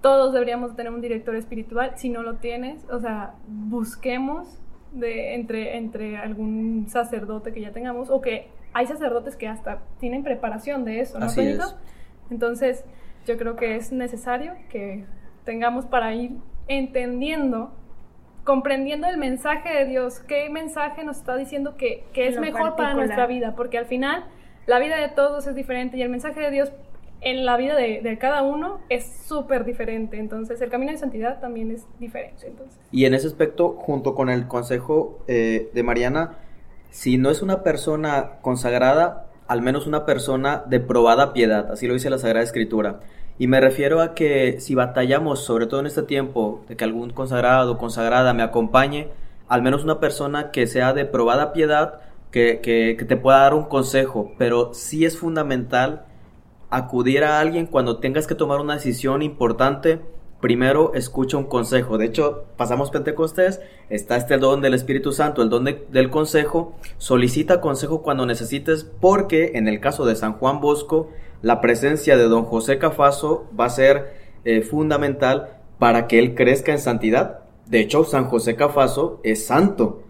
todos 0.00 0.32
deberíamos 0.32 0.76
tener 0.76 0.92
un 0.92 1.00
director 1.00 1.34
espiritual, 1.34 1.92
si 1.96 2.10
no 2.10 2.22
lo 2.22 2.36
tienes, 2.36 2.84
o 2.90 3.00
sea, 3.00 3.34
busquemos 3.48 4.60
de, 4.92 5.34
entre, 5.34 5.76
entre 5.76 6.16
algún 6.16 6.86
sacerdote 6.88 7.52
que 7.52 7.60
ya 7.60 7.72
tengamos 7.72 8.10
o 8.10 8.20
que 8.20 8.48
hay 8.72 8.86
sacerdotes 8.86 9.36
que 9.36 9.48
hasta 9.48 9.80
tienen 9.98 10.22
preparación 10.22 10.84
de 10.84 11.00
eso, 11.00 11.18
¿no, 11.18 11.26
Así 11.26 11.40
es. 11.40 11.74
Entonces, 12.30 12.84
yo 13.26 13.36
creo 13.38 13.56
que 13.56 13.76
es 13.76 13.92
necesario 13.92 14.54
que 14.68 15.06
tengamos 15.44 15.86
para 15.86 16.14
ir 16.14 16.32
entendiendo, 16.68 17.72
comprendiendo 18.46 19.08
el 19.08 19.18
mensaje 19.18 19.68
de 19.68 19.84
Dios, 19.84 20.20
qué 20.20 20.48
mensaje 20.48 21.04
nos 21.04 21.18
está 21.18 21.36
diciendo 21.36 21.76
que, 21.76 22.04
que 22.14 22.28
es 22.28 22.36
Lo 22.36 22.40
mejor 22.40 22.76
para 22.76 22.94
nuestra 22.94 23.26
vida, 23.26 23.54
porque 23.56 23.76
al 23.76 23.86
final 23.86 24.24
la 24.66 24.78
vida 24.78 24.96
de 24.96 25.08
todos 25.08 25.46
es 25.48 25.54
diferente 25.54 25.98
y 25.98 26.02
el 26.02 26.08
mensaje 26.08 26.40
de 26.40 26.50
Dios 26.50 26.72
en 27.22 27.44
la 27.44 27.56
vida 27.56 27.74
de, 27.74 28.00
de 28.02 28.18
cada 28.18 28.42
uno 28.42 28.78
es 28.88 29.04
súper 29.26 29.64
diferente. 29.64 30.18
Entonces, 30.18 30.60
el 30.62 30.70
camino 30.70 30.92
de 30.92 30.98
santidad 30.98 31.40
también 31.40 31.72
es 31.72 31.84
diferente. 31.98 32.46
Entonces, 32.46 32.78
Y 32.92 33.04
en 33.04 33.14
ese 33.14 33.26
aspecto, 33.26 33.70
junto 33.70 34.14
con 34.14 34.30
el 34.30 34.46
consejo 34.46 35.18
eh, 35.26 35.68
de 35.74 35.82
Mariana, 35.82 36.38
si 36.90 37.18
no 37.18 37.30
es 37.30 37.42
una 37.42 37.64
persona 37.64 38.38
consagrada, 38.42 39.26
al 39.48 39.60
menos 39.60 39.88
una 39.88 40.06
persona 40.06 40.62
de 40.66 40.78
probada 40.78 41.32
piedad, 41.32 41.72
así 41.72 41.88
lo 41.88 41.94
dice 41.94 42.10
la 42.10 42.18
Sagrada 42.18 42.44
Escritura. 42.44 43.00
Y 43.38 43.48
me 43.48 43.60
refiero 43.60 44.00
a 44.00 44.14
que 44.14 44.60
si 44.60 44.74
batallamos, 44.74 45.40
sobre 45.44 45.66
todo 45.66 45.80
en 45.80 45.86
este 45.86 46.02
tiempo, 46.02 46.64
de 46.68 46.76
que 46.76 46.84
algún 46.84 47.10
consagrado 47.10 47.72
o 47.72 47.78
consagrada 47.78 48.32
me 48.32 48.42
acompañe, 48.42 49.08
al 49.48 49.62
menos 49.62 49.84
una 49.84 50.00
persona 50.00 50.50
que 50.50 50.66
sea 50.66 50.94
de 50.94 51.04
probada 51.04 51.52
piedad, 51.52 52.00
que, 52.30 52.60
que- 52.62 52.96
que 52.98 53.04
te 53.04 53.16
pueda 53.16 53.38
dar 53.40 53.54
un 53.54 53.64
consejo, 53.64 54.32
pero 54.38 54.72
sí 54.74 55.04
es 55.04 55.18
fundamental 55.18 56.06
acudir 56.70 57.24
a 57.24 57.38
alguien 57.40 57.66
cuando 57.66 57.98
tengas 57.98 58.26
que 58.26 58.34
tomar 58.34 58.60
una 58.60 58.74
decisión 58.74 59.22
importante. 59.22 60.00
Primero 60.40 60.92
escucha 60.94 61.36
un 61.36 61.44
consejo. 61.44 61.96
De 61.98 62.06
hecho, 62.06 62.44
pasamos 62.56 62.90
Pentecostés, 62.90 63.60
está 63.88 64.16
este 64.16 64.36
don 64.38 64.60
del 64.60 64.74
Espíritu 64.74 65.12
Santo, 65.12 65.42
el 65.42 65.48
don 65.48 65.64
de- 65.64 65.86
del 65.90 66.10
consejo. 66.10 66.74
Solicita 66.98 67.60
consejo 67.60 68.02
cuando 68.02 68.26
necesites, 68.26 68.84
porque 68.84 69.52
en 69.54 69.68
el 69.68 69.80
caso 69.80 70.04
de 70.04 70.16
San 70.16 70.34
Juan 70.34 70.60
Bosco, 70.60 71.08
la 71.46 71.60
presencia 71.60 72.16
de 72.16 72.24
don 72.24 72.42
José 72.42 72.76
Cafaso 72.76 73.46
va 73.58 73.66
a 73.66 73.70
ser 73.70 74.14
eh, 74.44 74.62
fundamental 74.62 75.60
para 75.78 76.08
que 76.08 76.18
él 76.18 76.34
crezca 76.34 76.72
en 76.72 76.80
santidad. 76.80 77.38
De 77.66 77.78
hecho, 77.78 78.02
San 78.02 78.24
José 78.24 78.56
Cafaso 78.56 79.20
es 79.22 79.46
santo. 79.46 80.02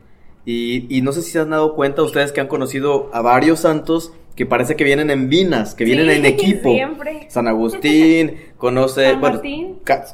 Y, 0.46 0.87
y 0.88 1.03
no 1.03 1.12
sé 1.12 1.20
si 1.20 1.33
se 1.33 1.40
han 1.40 1.51
dado 1.51 1.75
cuenta 1.75 2.03
ustedes 2.03 2.33
que 2.33 2.40
han 2.40 2.46
conocido 2.49 3.11
a 3.12 3.20
varios 3.20 3.61
santos 3.61 4.14
que 4.35 4.46
parece 4.46 4.77
que 4.77 4.85
vienen 4.85 5.11
en 5.11 5.29
vinas, 5.29 5.75
que 5.75 5.85
vienen 5.85 6.09
Sí, 6.09 6.16
en 6.16 6.25
equipo. 6.25 6.70
siempre. 6.72 7.27
San 7.29 7.49
Agustín, 7.49 8.37
conoce, 8.57 9.11
San 9.11 9.20
bueno, 9.20 9.42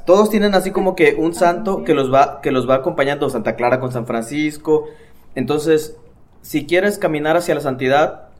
todos 0.04 0.28
tienen 0.28 0.56
así 0.56 0.72
como 0.72 0.96
que 0.96 1.14
un 1.16 1.34
San 1.34 1.54
santo 1.56 1.84
que 1.84 1.94
los 1.94 2.12
va 2.12 2.40
que 2.40 2.50
los 2.50 2.68
va 2.68 2.74
acompañando, 2.76 3.30
Santa 3.30 3.54
Clara 3.54 3.78
con 3.78 3.92
San 3.92 4.06
Francisco. 4.06 4.86
Entonces, 5.36 5.96
si 6.40 6.66
quieres 6.66 6.98
caminar 6.98 7.36
hacia 7.36 7.54
la 7.54 7.60
santidad, 7.60 8.31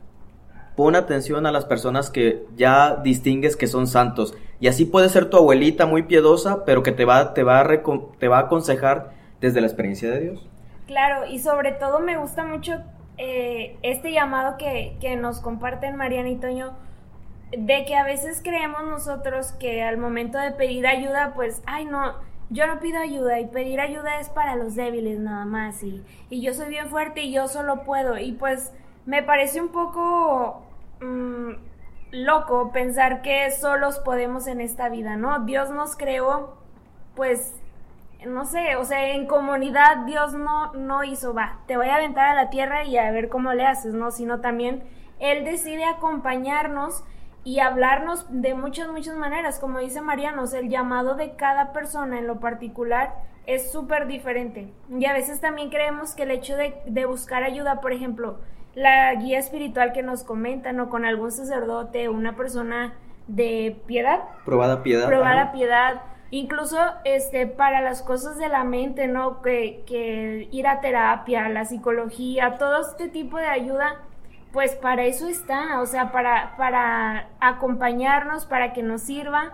pon 0.76 0.96
atención 0.96 1.46
a 1.46 1.52
las 1.52 1.64
personas 1.64 2.10
que 2.10 2.44
ya 2.56 2.96
distingues 2.96 3.56
que 3.56 3.66
son 3.66 3.86
santos. 3.86 4.34
Y 4.60 4.68
así 4.68 4.84
puede 4.84 5.08
ser 5.08 5.28
tu 5.28 5.36
abuelita 5.36 5.86
muy 5.86 6.04
piedosa, 6.04 6.64
pero 6.64 6.82
que 6.82 6.92
te 6.92 7.04
va, 7.04 7.34
te 7.34 7.42
va, 7.42 7.60
a, 7.60 7.68
te 8.18 8.28
va 8.28 8.38
a 8.38 8.42
aconsejar 8.42 9.12
desde 9.40 9.60
la 9.60 9.66
experiencia 9.66 10.10
de 10.10 10.20
Dios. 10.20 10.48
Claro, 10.86 11.26
y 11.26 11.38
sobre 11.38 11.72
todo 11.72 12.00
me 12.00 12.16
gusta 12.16 12.44
mucho 12.44 12.80
eh, 13.18 13.76
este 13.82 14.12
llamado 14.12 14.56
que, 14.56 14.96
que 15.00 15.16
nos 15.16 15.40
comparten 15.40 15.96
Mariana 15.96 16.30
y 16.30 16.36
Toño, 16.36 16.72
de 17.50 17.84
que 17.84 17.96
a 17.96 18.04
veces 18.04 18.40
creemos 18.42 18.84
nosotros 18.84 19.52
que 19.52 19.82
al 19.82 19.98
momento 19.98 20.38
de 20.38 20.52
pedir 20.52 20.86
ayuda, 20.86 21.32
pues, 21.34 21.62
ay 21.66 21.84
no, 21.84 22.14
yo 22.50 22.66
no 22.66 22.80
pido 22.80 23.00
ayuda 23.00 23.40
y 23.40 23.46
pedir 23.46 23.80
ayuda 23.80 24.20
es 24.20 24.28
para 24.28 24.56
los 24.56 24.74
débiles 24.74 25.18
nada 25.18 25.44
más 25.44 25.82
y, 25.82 26.02
y 26.30 26.40
yo 26.40 26.52
soy 26.54 26.68
bien 26.68 26.88
fuerte 26.88 27.22
y 27.22 27.32
yo 27.32 27.48
solo 27.48 27.82
puedo 27.82 28.18
y 28.18 28.32
pues 28.32 28.72
me 29.06 29.22
parece 29.22 29.60
un 29.60 29.68
poco 29.68 30.62
mm, 31.00 31.52
loco 32.12 32.72
pensar 32.72 33.22
que 33.22 33.50
solos 33.50 33.98
podemos 33.98 34.46
en 34.46 34.60
esta 34.60 34.88
vida, 34.88 35.16
¿no? 35.16 35.40
Dios 35.40 35.70
nos 35.70 35.96
creó 35.96 36.62
pues 37.14 37.54
no 38.26 38.44
sé, 38.44 38.76
o 38.76 38.84
sea, 38.84 39.10
en 39.10 39.26
comunidad 39.26 40.04
Dios 40.06 40.34
no, 40.34 40.72
no 40.74 41.04
hizo, 41.04 41.34
va, 41.34 41.58
te 41.66 41.76
voy 41.76 41.88
a 41.88 41.96
aventar 41.96 42.28
a 42.28 42.34
la 42.34 42.50
tierra 42.50 42.84
y 42.84 42.96
a 42.96 43.10
ver 43.10 43.28
cómo 43.28 43.52
le 43.52 43.66
haces, 43.66 43.94
¿no? 43.94 44.10
Sino 44.10 44.40
también 44.40 44.82
Él 45.18 45.44
decide 45.44 45.84
acompañarnos 45.84 47.04
y 47.44 47.58
hablarnos 47.58 48.26
de 48.28 48.54
muchas, 48.54 48.88
muchas 48.88 49.16
maneras. 49.16 49.58
Como 49.58 49.80
dice 49.80 50.00
Mariano, 50.00 50.44
el 50.52 50.68
llamado 50.68 51.14
de 51.16 51.34
cada 51.34 51.72
persona 51.72 52.18
en 52.18 52.28
lo 52.28 52.38
particular 52.38 53.14
es 53.46 53.72
súper 53.72 54.06
diferente. 54.06 54.72
Y 54.88 55.04
a 55.06 55.12
veces 55.12 55.40
también 55.40 55.70
creemos 55.70 56.14
que 56.14 56.22
el 56.22 56.30
hecho 56.30 56.56
de, 56.56 56.80
de 56.86 57.06
buscar 57.06 57.42
ayuda, 57.42 57.80
por 57.80 57.92
ejemplo, 57.92 58.38
la 58.74 59.14
guía 59.14 59.38
espiritual 59.38 59.92
que 59.92 60.02
nos 60.02 60.24
comentan 60.24 60.80
o 60.80 60.88
con 60.88 61.04
algún 61.04 61.30
sacerdote 61.30 62.08
o 62.08 62.12
una 62.12 62.36
persona 62.36 62.94
de 63.26 63.80
piedad, 63.86 64.20
Probada 64.44 64.82
piedad. 64.82 65.08
la 65.08 65.52
piedad, 65.52 66.02
incluso 66.30 66.78
este 67.04 67.46
para 67.46 67.80
las 67.80 68.02
cosas 68.02 68.38
de 68.38 68.48
la 68.48 68.64
mente, 68.64 69.06
¿no? 69.08 69.42
Que, 69.42 69.84
que 69.86 70.48
ir 70.50 70.66
a 70.66 70.80
terapia, 70.80 71.48
la 71.48 71.64
psicología, 71.64 72.56
todo 72.58 72.80
este 72.80 73.08
tipo 73.08 73.38
de 73.38 73.46
ayuda, 73.46 73.96
pues 74.52 74.74
para 74.74 75.04
eso 75.04 75.28
está, 75.28 75.80
o 75.80 75.86
sea, 75.86 76.10
para, 76.12 76.56
para 76.56 77.28
acompañarnos, 77.40 78.46
para 78.46 78.72
que 78.72 78.82
nos 78.82 79.02
sirva. 79.02 79.52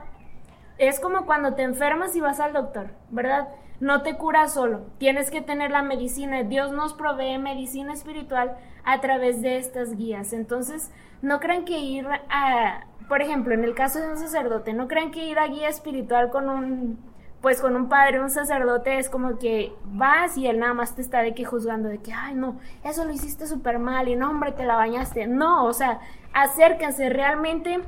Es 0.79 1.01
como 1.01 1.27
cuando 1.27 1.55
te 1.55 1.63
enfermas 1.63 2.15
y 2.17 2.21
vas 2.21 2.41
al 2.41 2.53
doctor, 2.53 2.89
¿verdad? 3.11 3.49
No 3.81 4.03
te 4.03 4.17
cura 4.17 4.49
solo, 4.49 4.81
tienes 4.99 5.31
que 5.31 5.41
tener 5.41 5.71
la 5.71 5.83
medicina. 5.83 6.43
Dios 6.43 6.73
nos 6.73 6.95
provee 6.95 7.39
medicina 7.39 7.93
espiritual 7.93 8.57
a 8.85 9.01
través 9.01 9.41
de 9.41 9.59
estas 9.59 9.97
guías. 9.97 10.33
Entonces, 10.33 10.91
no 11.23 11.39
crean 11.41 11.65
que 11.65 11.79
ir 11.79 12.07
a, 12.29 12.87
por 13.09 13.23
ejemplo, 13.23 13.55
en 13.55 13.65
el 13.65 13.75
caso 13.75 14.01
de 14.01 14.09
un 14.09 14.19
sacerdote, 14.19 14.73
no 14.75 14.89
crean 14.89 15.11
que 15.11 15.27
ir 15.27 15.39
a 15.39 15.47
guía 15.47 15.69
espiritual 15.69 16.31
con 16.31 16.49
un, 16.49 16.99
pues 17.41 17.61
con 17.61 17.77
un 17.77 17.89
padre, 17.89 18.21
un 18.21 18.31
sacerdote, 18.31 18.99
es 18.99 19.09
como 19.09 19.39
que 19.39 19.73
vas 19.85 20.37
y 20.37 20.47
él 20.49 20.59
nada 20.59 20.75
más 20.75 20.95
te 20.95 21.03
está 21.03 21.21
de 21.21 21.35
que 21.35 21.45
juzgando, 21.45 21.89
de 21.89 21.99
que, 21.99 22.13
ay, 22.13 22.35
no, 22.35 22.59
eso 22.85 23.05
lo 23.05 23.13
hiciste 23.13 23.47
súper 23.47 23.79
mal 23.79 24.09
y 24.09 24.17
no, 24.17 24.31
hombre, 24.31 24.53
te 24.53 24.65
la 24.65 24.75
bañaste. 24.75 25.27
No, 25.29 25.65
o 25.65 25.73
sea, 25.73 26.01
acérquense 26.33 27.09
realmente. 27.11 27.81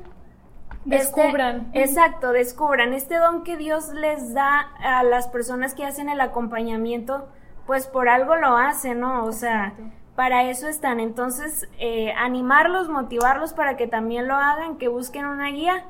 Este- 0.85 0.97
Descubran. 0.97 1.71
exacto, 1.75 2.33
descubran 2.33 2.93
este 2.95 3.17
don 3.19 3.43
que 3.45 3.57
Dios 3.57 3.93
les 3.95 4.33
da 4.35 4.61
a 4.83 5.03
las 5.03 5.29
personas 5.29 5.75
que 5.75 5.85
hacen 5.85 6.09
el 6.09 6.21
acompañamiento, 6.21 7.29
pues 7.67 7.87
por 7.87 8.09
algo 8.09 8.37
lo 8.37 8.57
hacen, 8.57 9.01
¿no? 9.01 9.25
O 9.25 9.33
sea, 9.33 9.75
para 10.17 10.45
eso 10.45 10.69
están. 10.69 10.99
Entonces, 11.01 11.69
eh, 11.79 12.13
animarlos, 12.17 12.89
motivarlos 12.89 13.53
para 13.53 13.77
que 13.77 13.87
también 13.87 14.27
lo 14.27 14.35
hagan, 14.35 14.77
que 14.79 14.89
busquen 14.89 15.27
una 15.27 15.49
guía. 15.49 15.85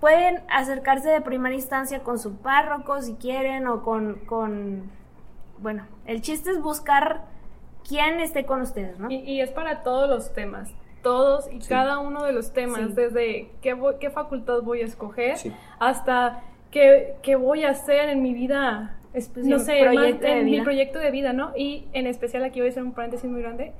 Pueden 0.00 0.42
acercarse 0.50 1.08
de 1.08 1.20
primera 1.20 1.54
instancia 1.54 2.00
con 2.02 2.18
su 2.18 2.36
párroco 2.36 3.00
si 3.00 3.14
quieren 3.14 3.66
o 3.66 3.82
con, 3.82 4.16
con... 4.26 4.90
Bueno, 5.58 5.86
el 6.06 6.20
chiste 6.20 6.50
es 6.50 6.60
buscar 6.60 7.22
quién 7.88 8.20
esté 8.20 8.44
con 8.44 8.60
ustedes, 8.60 8.98
¿no? 8.98 9.10
Y, 9.10 9.16
y 9.16 9.40
es 9.40 9.50
para 9.50 9.82
todos 9.82 10.08
los 10.08 10.34
temas, 10.34 10.68
todos 11.06 11.48
y 11.52 11.60
Sí. 11.60 11.68
cada 11.68 11.98
uno 12.00 12.24
de 12.24 12.32
los 12.32 12.52
temas, 12.52 12.80
Sí. 12.88 12.92
desde 12.94 13.48
qué, 13.62 13.74
voy- 13.74 13.94
qué 14.00 14.10
facultad 14.10 14.62
voy 14.62 14.80
a 14.80 14.84
escoger 14.84 15.36
Sí. 15.36 15.52
hasta 15.78 16.42
qué, 16.72 17.14
qué 17.22 17.36
voy 17.36 17.62
a 17.62 17.70
hacer 17.70 18.08
en 18.08 18.22
mi 18.22 18.34
vida, 18.34 18.96
no 19.36 19.58
sé, 19.60 19.82
proyecto 19.82 20.26
en 20.26 20.44
mi 20.46 20.60
proyecto 20.62 20.98
de 20.98 21.10
vida, 21.12 21.32
¿no? 21.32 21.52
Y 21.56 21.84
en 21.92 22.06
especial 22.08 22.42
aquí 22.44 22.58
voy 22.60 22.68
a 22.68 22.70
hacer 22.72 22.82
un 22.82 22.92
paréntesis 22.92 23.30
muy 23.30 23.40
grande. 23.40 23.72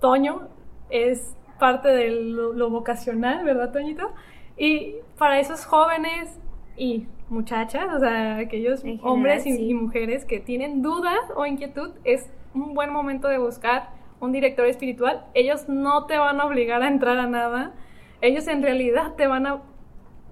Toño 0.00 0.42
es 0.90 1.34
parte 1.58 1.88
de 1.88 2.10
lo, 2.10 2.52
lo 2.52 2.70
vocacional, 2.70 3.44
¿verdad, 3.44 3.72
Toñito? 3.72 4.12
Y 4.56 4.94
para 5.18 5.40
esos 5.40 5.64
jóvenes 5.66 6.38
y 6.76 7.06
muchachas, 7.28 7.86
o 7.94 7.98
sea, 7.98 8.36
aquellos 8.36 8.80
En 8.84 8.98
general, 8.98 9.08
hombres 9.12 9.46
y, 9.46 9.50
y 9.70 9.74
mujeres 9.74 10.24
que 10.24 10.38
tienen 10.40 10.82
dudas 10.82 11.20
o 11.34 11.46
inquietud, 11.46 11.90
es 12.04 12.30
un 12.54 12.74
buen 12.74 12.92
momento 12.92 13.26
de 13.28 13.38
buscar 13.38 13.88
un 14.20 14.32
director 14.32 14.66
espiritual. 14.66 15.24
Ellos 15.34 15.68
no 15.68 16.06
te 16.06 16.16
van 16.18 16.40
a 16.40 16.46
obligar 16.46 16.82
a 16.82 16.88
entrar 16.88 17.18
a 17.18 17.26
nada. 17.26 17.72
Ellos 18.20 18.46
en 18.48 18.62
realidad 18.62 19.14
te 19.16 19.26
van 19.26 19.46
a 19.46 19.62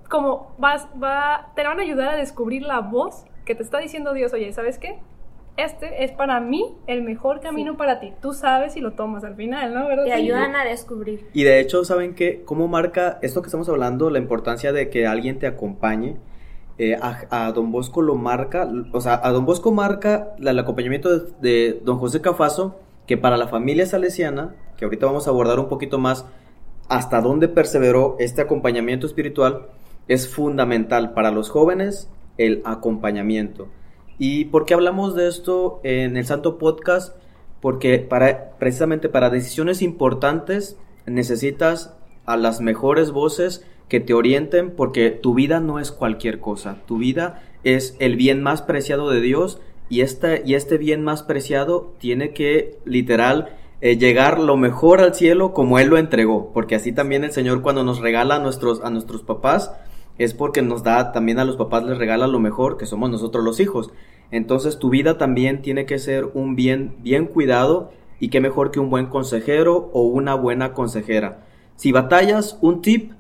como 0.09 0.55
vas 0.59 0.89
va 1.03 1.53
te 1.57 1.63
van 1.63 1.79
a 1.79 1.83
ayudar 1.83 2.09
a 2.11 2.17
descubrir 2.17 2.63
la 2.63 2.81
voz 2.81 3.25
que 3.45 3.55
te 3.55 3.63
está 3.63 3.79
diciendo 3.79 4.13
Dios, 4.13 4.33
"Oye, 4.33 4.53
¿sabes 4.53 4.79
qué? 4.79 4.99
Este 5.59 6.05
es 6.05 6.13
para 6.13 6.41
mí 6.41 6.75
el 6.87 7.03
mejor 7.03 7.41
camino 7.41 7.77
para 7.77 8.01
ti. 8.01 8.13
Tú 8.23 8.33
sabes 8.33 8.75
y 8.77 8.81
lo 8.81 8.93
tomas 8.93 9.23
al 9.25 9.37
final, 9.37 9.75
¿no? 9.75 9.87
¿Verdad? 9.87 10.05
Te 10.05 10.11
Sí. 10.15 10.23
ayudan 10.23 10.57
a 10.57 10.65
descubrir. 10.65 11.27
Y 11.35 11.43
de 11.45 11.61
hecho, 11.61 11.85
¿saben 11.85 12.15
qué? 12.15 12.43
¿Cómo 12.45 12.69
marca 12.69 13.19
esto 13.21 13.43
que 13.43 13.47
estamos 13.49 13.69
hablando, 13.69 14.09
la 14.09 14.19
importancia 14.19 14.73
de 14.73 14.89
que 14.89 15.07
alguien 15.07 15.39
te 15.39 15.47
acompañe? 15.47 16.17
Eh, 16.79 16.97
a, 17.01 17.47
a 17.47 17.53
Don 17.53 17.71
Bosco 17.71 18.01
lo 18.01 18.15
marca, 18.15 18.67
o 18.93 19.01
sea, 19.03 19.21
a 19.23 19.31
Don 19.31 19.45
Bosco 19.45 19.73
marca 19.73 20.29
el 20.39 20.59
acompañamiento 20.59 21.11
de, 21.19 21.33
de 21.43 21.81
Don 21.85 21.99
José 21.99 22.23
Cafaso, 22.23 22.81
que 23.13 23.19
para 23.19 23.37
la 23.37 23.47
familia 23.47 23.85
salesiana, 23.85 24.55
que 24.79 24.87
ahorita 24.87 25.05
vamos 25.05 25.27
a 25.27 25.31
abordar 25.33 25.61
un 25.61 25.69
poquito 25.69 25.99
más 25.99 26.25
hasta 26.89 27.21
dónde 27.21 27.47
perseveró 27.47 28.17
este 28.19 28.41
acompañamiento 28.41 29.07
espiritual, 29.07 29.67
es 30.09 30.27
fundamental 30.27 31.13
para 31.13 31.31
los 31.31 31.51
jóvenes 31.51 32.09
el 32.39 32.63
acompañamiento. 32.65 33.69
¿Y 34.19 34.47
por 34.47 34.65
qué 34.65 34.73
hablamos 34.73 35.15
de 35.15 35.29
esto 35.29 35.83
en 35.83 36.17
el 36.17 36.25
Santo 36.25 36.57
Podcast? 36.57 37.15
Porque 37.61 37.99
para, 37.99 38.53
precisamente 38.59 39.11
para 39.11 39.29
decisiones 39.29 39.83
importantes 39.83 40.79
necesitas 41.05 41.95
a 42.25 42.39
las 42.39 42.63
mejores 42.63 43.11
voces 43.11 43.63
que 43.91 44.01
te 44.01 44.15
orienten 44.15 44.71
porque 44.71 45.11
tu 45.11 45.35
vida 45.35 45.61
no 45.61 45.81
es 45.81 45.93
cualquier 45.93 46.41
cosa. 46.41 46.79
Tu 46.87 46.97
vida 46.97 47.43
es 47.63 47.95
el 47.99 48.17
bien 48.17 48.43
más 48.43 48.63
preciado 48.63 49.11
de 49.11 49.21
Dios 49.21 49.61
y, 49.93 50.01
este, 50.01 50.43
y 50.47 50.55
este 50.55 50.79
bien 50.79 51.05
más 51.05 51.23
preciado 51.23 51.93
tiene 51.99 52.33
que 52.33 52.79
literal 52.87 53.59
eh, 53.83 53.99
llegar 53.99 54.41
lo 54.41 54.57
mejor 54.57 55.03
al 55.03 55.15
cielo 55.15 55.53
como 55.53 55.79
Él 55.79 55.89
lo 55.89 55.99
entregó. 55.99 56.51
Porque 56.55 56.75
así 56.75 56.93
también 56.93 57.25
el 57.25 57.33
Señor 57.33 57.61
cuando 57.61 57.85
nos 57.85 58.01
regala 58.01 58.37
a 58.37 58.39
nuestros, 58.39 58.83
a 58.83 58.89
nuestros 58.89 59.23
papás 59.23 59.71
es 60.17 60.33
porque 60.33 60.63
nos 60.63 60.83
da 60.83 61.13
también 61.13 61.39
a 61.39 61.45
los 61.45 61.57
papás 61.59 61.85
les 61.85 61.99
regala 61.99 62.27
lo 62.27 62.39
mejor 62.39 62.79
que 62.79 62.87
somos 62.87 63.11
nosotros 63.11 63.45
los 63.45 63.61
hijos. 63.61 63.91
Entonces 64.31 64.79
tu 64.79 64.89
vida 64.89 65.19
también 65.19 65.61
tiene 65.61 65.85
que 65.85 65.99
ser 65.99 66.31
un 66.33 66.57
bien 66.57 66.95
bien 67.01 67.27
cuidado 67.27 67.93
y 68.19 68.31
qué 68.31 68.41
mejor 68.41 68.71
que 68.71 68.81
un 68.81 68.89
buen 68.89 69.09
consejero 69.09 69.91
o 69.93 70.05
una 70.05 70.35
buena 70.37 70.73
consejera. 70.73 71.45
Si 71.77 71.93
batallas, 71.93 72.57
un 72.63 72.81
tip, 72.81 73.13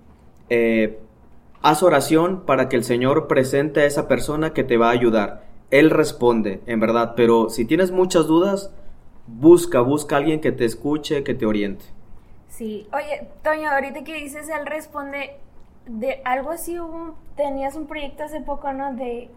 eh, 0.49 1.01
haz 1.61 1.83
oración 1.83 2.45
para 2.47 2.71
que 2.71 2.77
el 2.77 2.85
Señor 2.85 3.27
presente 3.27 3.81
a 3.81 3.85
esa 3.85 4.09
persona 4.09 4.55
que 4.55 4.65
te 4.65 4.79
va 4.79 4.89
a 4.89 4.93
ayudar. 4.93 5.52
Él 5.73 5.91
responde, 5.91 6.61
en 6.67 6.81
verdad, 6.81 7.15
pero 7.17 7.49
si 7.49 7.65
tienes 7.65 7.91
muchas 7.91 8.27
dudas, 8.27 8.71
busca, 9.27 9.81
busca 9.81 10.17
a 10.17 10.19
alguien 10.19 10.41
que 10.41 10.53
te 10.53 10.67
escuche, 10.67 11.25
que 11.25 11.33
te 11.33 11.47
oriente. 11.47 11.87
Sí, 12.49 12.87
oye, 12.93 13.29
Toño, 13.43 13.71
ahorita 13.71 14.05
que 14.05 14.15
dices, 14.15 14.51
Él 14.51 14.67
responde, 14.67 15.39
de 15.87 16.21
algo 16.27 16.51
así, 16.51 16.77
tenías 17.37 17.75
un 17.75 17.87
proyecto 17.87 18.23
hace 18.23 18.43
poco, 18.43 18.71
¿no? 18.75 18.95
De 18.95 19.31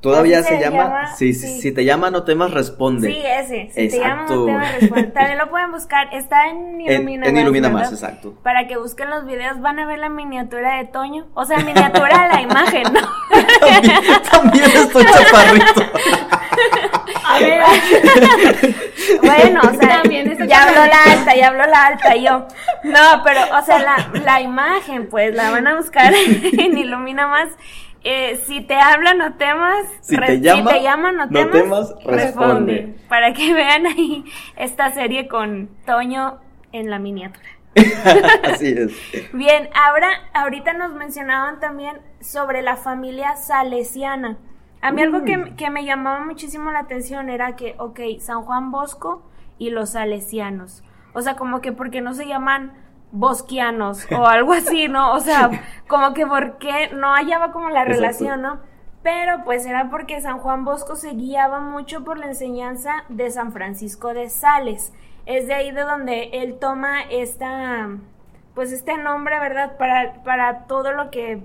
Todavía 0.00 0.44
se, 0.44 0.60
llama, 0.60 1.16
si, 1.16 1.34
si, 1.34 1.72
te 1.72 1.84
llama 1.84 2.10
no 2.12 2.22
temas 2.22 2.52
responde. 2.52 3.08
Sí, 3.08 3.20
ese, 3.20 3.68
si 3.72 3.88
te 3.88 3.98
llama 3.98 4.26
no 4.30 4.44
temas 4.44 4.74
responde. 4.80 5.02
También 5.12 5.38
lo 5.38 5.50
pueden 5.50 5.72
buscar, 5.72 6.14
está 6.14 6.48
en 6.50 6.80
Ilumina 6.80 7.26
en, 7.26 7.36
en 7.36 7.42
Ilumina 7.42 7.68
más, 7.68 7.90
exacto. 7.90 8.34
Para 8.44 8.68
que 8.68 8.76
busquen 8.76 9.10
los 9.10 9.26
videos, 9.26 9.60
van 9.60 9.80
a 9.80 9.86
ver 9.86 9.98
la 9.98 10.08
miniatura 10.08 10.76
de 10.76 10.84
Toño, 10.84 11.26
o 11.34 11.44
sea, 11.44 11.58
miniatura 11.58 12.28
la 12.28 12.40
imagen, 12.42 12.84
¿no? 12.92 13.00
También, 14.30 14.64
estoy 14.64 15.04
chaparrito. 15.04 15.82
A 17.24 17.38
ver. 17.38 17.62
bueno, 19.22 19.60
o 19.62 19.80
sea, 19.80 20.02
ya 20.46 20.62
habló 20.64 20.86
la 20.86 21.12
alta, 21.12 21.36
ya 21.36 21.48
habló 21.48 21.66
la 21.66 21.86
alta, 21.86 22.16
yo. 22.16 22.46
No, 22.84 23.22
pero, 23.24 23.40
o 23.58 23.62
sea, 23.62 23.78
la, 23.78 24.10
la 24.24 24.40
imagen, 24.40 25.08
pues, 25.08 25.34
la 25.34 25.50
van 25.50 25.66
a 25.66 25.76
buscar 25.76 26.12
en 26.58 26.78
Ilumina 26.78 27.26
más 27.26 27.48
eh, 28.04 28.40
si 28.46 28.60
te 28.60 28.74
habla, 28.74 29.14
no 29.14 29.34
temas. 29.34 29.86
Si 30.00 30.16
te, 30.16 30.40
llama, 30.40 31.12
no, 31.12 31.28
temas, 31.28 31.94
responde. 32.04 32.94
Para 33.08 33.32
que 33.32 33.52
vean 33.52 33.86
ahí 33.86 34.24
esta 34.56 34.92
serie 34.92 35.28
con 35.28 35.68
Toño 35.84 36.38
en 36.72 36.90
la 36.90 36.98
miniatura. 36.98 37.48
Así 38.44 38.68
es. 38.68 39.32
Bien, 39.32 39.68
ahora, 39.74 40.08
ahorita 40.32 40.72
nos 40.72 40.94
mencionaban 40.94 41.60
también 41.60 42.00
sobre 42.20 42.62
la 42.62 42.76
familia 42.76 43.36
salesiana. 43.36 44.38
A 44.80 44.92
mí 44.92 45.02
algo 45.02 45.24
que, 45.24 45.36
mm. 45.36 45.56
que, 45.56 45.70
me 45.70 45.84
llamaba 45.84 46.24
muchísimo 46.24 46.70
la 46.70 46.80
atención 46.80 47.30
era 47.30 47.56
que, 47.56 47.74
ok, 47.78 48.00
San 48.20 48.42
Juan 48.42 48.70
Bosco 48.70 49.22
y 49.58 49.70
los 49.70 49.90
salesianos. 49.90 50.84
O 51.14 51.20
sea, 51.20 51.36
como 51.36 51.60
que 51.60 51.72
porque 51.72 52.00
no 52.00 52.14
se 52.14 52.26
llaman 52.26 52.72
bosquianos 53.10 54.06
o 54.12 54.26
algo 54.26 54.52
así, 54.52 54.88
¿no? 54.88 55.12
O 55.12 55.20
sea, 55.20 55.50
como 55.88 56.14
que 56.14 56.26
porque 56.26 56.90
no 56.94 57.14
hallaba 57.14 57.52
como 57.52 57.70
la 57.70 57.84
relación, 57.84 58.42
¿no? 58.42 58.60
Pero 59.02 59.44
pues 59.44 59.64
era 59.64 59.90
porque 59.90 60.20
San 60.20 60.38
Juan 60.38 60.64
Bosco 60.64 60.96
se 60.96 61.10
guiaba 61.10 61.60
mucho 61.60 62.04
por 62.04 62.18
la 62.18 62.26
enseñanza 62.26 63.04
de 63.08 63.30
San 63.30 63.52
Francisco 63.52 64.12
de 64.12 64.28
Sales. 64.28 64.92
Es 65.24 65.46
de 65.46 65.54
ahí 65.54 65.70
de 65.70 65.82
donde 65.82 66.30
él 66.32 66.58
toma 66.58 67.02
esta, 67.02 67.88
pues 68.54 68.72
este 68.72 68.96
nombre, 68.96 69.38
¿verdad? 69.40 69.76
Para, 69.78 70.22
para 70.24 70.66
todo 70.66 70.92
lo 70.92 71.10
que 71.10 71.42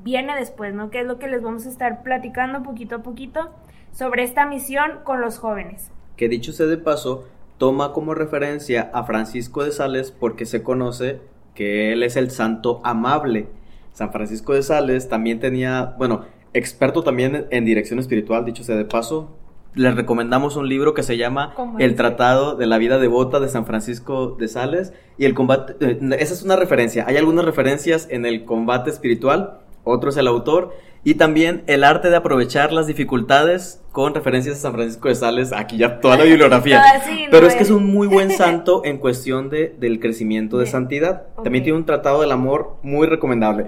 viene 0.00 0.34
después, 0.36 0.74
¿no? 0.74 0.90
Que 0.90 1.00
es 1.00 1.06
lo 1.06 1.18
que 1.18 1.28
les 1.28 1.42
vamos 1.42 1.66
a 1.66 1.68
estar 1.68 2.02
platicando 2.02 2.62
poquito 2.62 2.96
a 2.96 3.02
poquito 3.02 3.50
sobre 3.92 4.22
esta 4.22 4.46
misión 4.46 5.00
con 5.04 5.20
los 5.20 5.38
jóvenes. 5.38 5.90
Que 6.16 6.28
dicho 6.28 6.52
sea 6.52 6.66
de 6.66 6.78
paso, 6.78 7.26
toma 7.58 7.92
como 7.92 8.14
referencia 8.14 8.90
a 8.92 9.04
Francisco 9.04 9.64
de 9.64 9.72
Sales 9.72 10.12
porque 10.12 10.46
se 10.46 10.62
conoce 10.62 11.20
que 11.54 11.92
él 11.92 12.02
es 12.02 12.16
el 12.16 12.30
santo 12.30 12.80
amable. 12.84 13.48
San 13.92 14.12
Francisco 14.12 14.54
de 14.54 14.62
Sales 14.62 15.08
también 15.08 15.40
tenía, 15.40 15.96
bueno, 15.98 16.24
experto 16.54 17.02
también 17.02 17.46
en 17.50 17.64
dirección 17.64 17.98
espiritual, 17.98 18.44
dicho 18.44 18.62
sea 18.62 18.76
de 18.76 18.84
paso. 18.84 19.30
Les 19.74 19.94
recomendamos 19.94 20.56
un 20.56 20.68
libro 20.68 20.94
que 20.94 21.02
se 21.02 21.16
llama 21.16 21.54
El 21.78 21.94
Tratado 21.94 22.56
de 22.56 22.66
la 22.66 22.78
Vida 22.78 22.98
Devota 22.98 23.38
de 23.38 23.48
San 23.48 23.66
Francisco 23.66 24.36
de 24.38 24.48
Sales 24.48 24.92
y 25.18 25.24
el 25.24 25.34
combate, 25.34 25.76
eh, 25.80 25.98
esa 26.18 26.34
es 26.34 26.42
una 26.42 26.56
referencia. 26.56 27.04
Hay 27.06 27.16
algunas 27.16 27.44
referencias 27.44 28.08
en 28.10 28.24
el 28.24 28.44
combate 28.44 28.90
espiritual, 28.90 29.58
otro 29.88 30.10
es 30.10 30.16
el 30.16 30.26
autor 30.26 30.74
y 31.04 31.14
también 31.14 31.62
el 31.66 31.84
arte 31.84 32.10
de 32.10 32.16
aprovechar 32.16 32.72
las 32.72 32.86
dificultades 32.86 33.82
con 33.92 34.14
referencias 34.14 34.56
a 34.56 34.60
San 34.60 34.72
Francisco 34.74 35.08
de 35.08 35.14
Sales, 35.14 35.52
aquí 35.52 35.76
ya 35.76 36.00
toda 36.00 36.18
la 36.18 36.24
bibliografía. 36.24 36.82
Ah, 36.84 37.00
Pero 37.30 37.46
es 37.46 37.54
que 37.54 37.62
es 37.62 37.70
un 37.70 37.86
muy 37.86 38.06
buen 38.08 38.30
santo 38.36 38.82
en 38.84 38.98
cuestión 38.98 39.48
de, 39.48 39.74
del 39.78 40.00
crecimiento 40.00 40.58
de 40.58 40.66
santidad. 40.66 41.26
También 41.42 41.64
tiene 41.64 41.78
un 41.78 41.86
tratado 41.86 42.20
del 42.20 42.32
amor 42.32 42.76
muy 42.82 43.06
recomendable. 43.06 43.66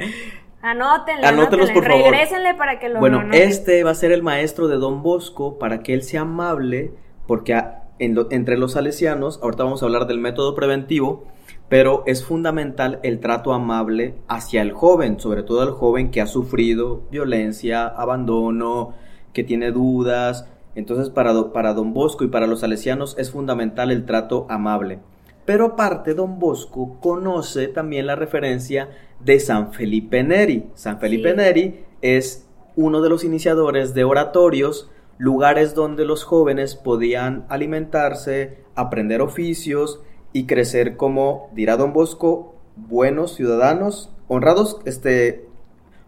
Anótenlos, 0.62 1.70
por 1.70 1.86
favor. 1.86 2.10
Regrésenle 2.10 2.54
para 2.54 2.78
que 2.78 2.90
lo 2.90 3.00
Bueno, 3.00 3.22
este 3.32 3.82
va 3.82 3.92
a 3.92 3.94
ser 3.94 4.12
el 4.12 4.22
maestro 4.22 4.68
de 4.68 4.76
Don 4.76 5.02
Bosco 5.02 5.58
para 5.58 5.82
que 5.82 5.94
él 5.94 6.02
sea 6.02 6.22
amable, 6.22 6.92
porque 7.26 7.58
entre 7.98 8.58
los 8.58 8.72
salesianos, 8.72 9.40
ahorita 9.42 9.64
vamos 9.64 9.82
a 9.82 9.86
hablar 9.86 10.06
del 10.06 10.18
método 10.18 10.54
preventivo, 10.54 11.26
pero 11.70 12.02
es 12.04 12.24
fundamental 12.24 12.98
el 13.04 13.20
trato 13.20 13.52
amable 13.52 14.16
hacia 14.26 14.60
el 14.60 14.72
joven, 14.72 15.20
sobre 15.20 15.44
todo 15.44 15.62
el 15.62 15.70
joven 15.70 16.10
que 16.10 16.20
ha 16.20 16.26
sufrido 16.26 17.02
violencia, 17.12 17.86
abandono, 17.86 18.94
que 19.32 19.44
tiene 19.44 19.70
dudas. 19.70 20.48
Entonces 20.74 21.10
para, 21.10 21.52
para 21.52 21.72
don 21.72 21.94
Bosco 21.94 22.24
y 22.24 22.28
para 22.28 22.48
los 22.48 22.60
salesianos 22.60 23.16
es 23.18 23.30
fundamental 23.30 23.92
el 23.92 24.04
trato 24.04 24.46
amable. 24.50 24.98
Pero 25.44 25.64
aparte, 25.64 26.14
don 26.14 26.40
Bosco 26.40 26.98
conoce 27.00 27.68
también 27.68 28.08
la 28.08 28.16
referencia 28.16 28.90
de 29.20 29.38
San 29.38 29.72
Felipe 29.72 30.24
Neri. 30.24 30.70
San 30.74 30.98
Felipe 30.98 31.34
Neri 31.34 31.84
es 32.02 32.48
uno 32.74 33.00
de 33.00 33.10
los 33.10 33.22
iniciadores 33.22 33.94
de 33.94 34.02
oratorios, 34.02 34.90
lugares 35.18 35.76
donde 35.76 36.04
los 36.04 36.24
jóvenes 36.24 36.74
podían 36.74 37.46
alimentarse, 37.48 38.58
aprender 38.74 39.22
oficios, 39.22 40.00
y 40.32 40.46
crecer 40.46 40.96
como, 40.96 41.50
dirá 41.54 41.76
don 41.76 41.92
Bosco, 41.92 42.54
buenos 42.76 43.34
ciudadanos, 43.34 44.10
honrados, 44.28 44.80
este, 44.84 45.46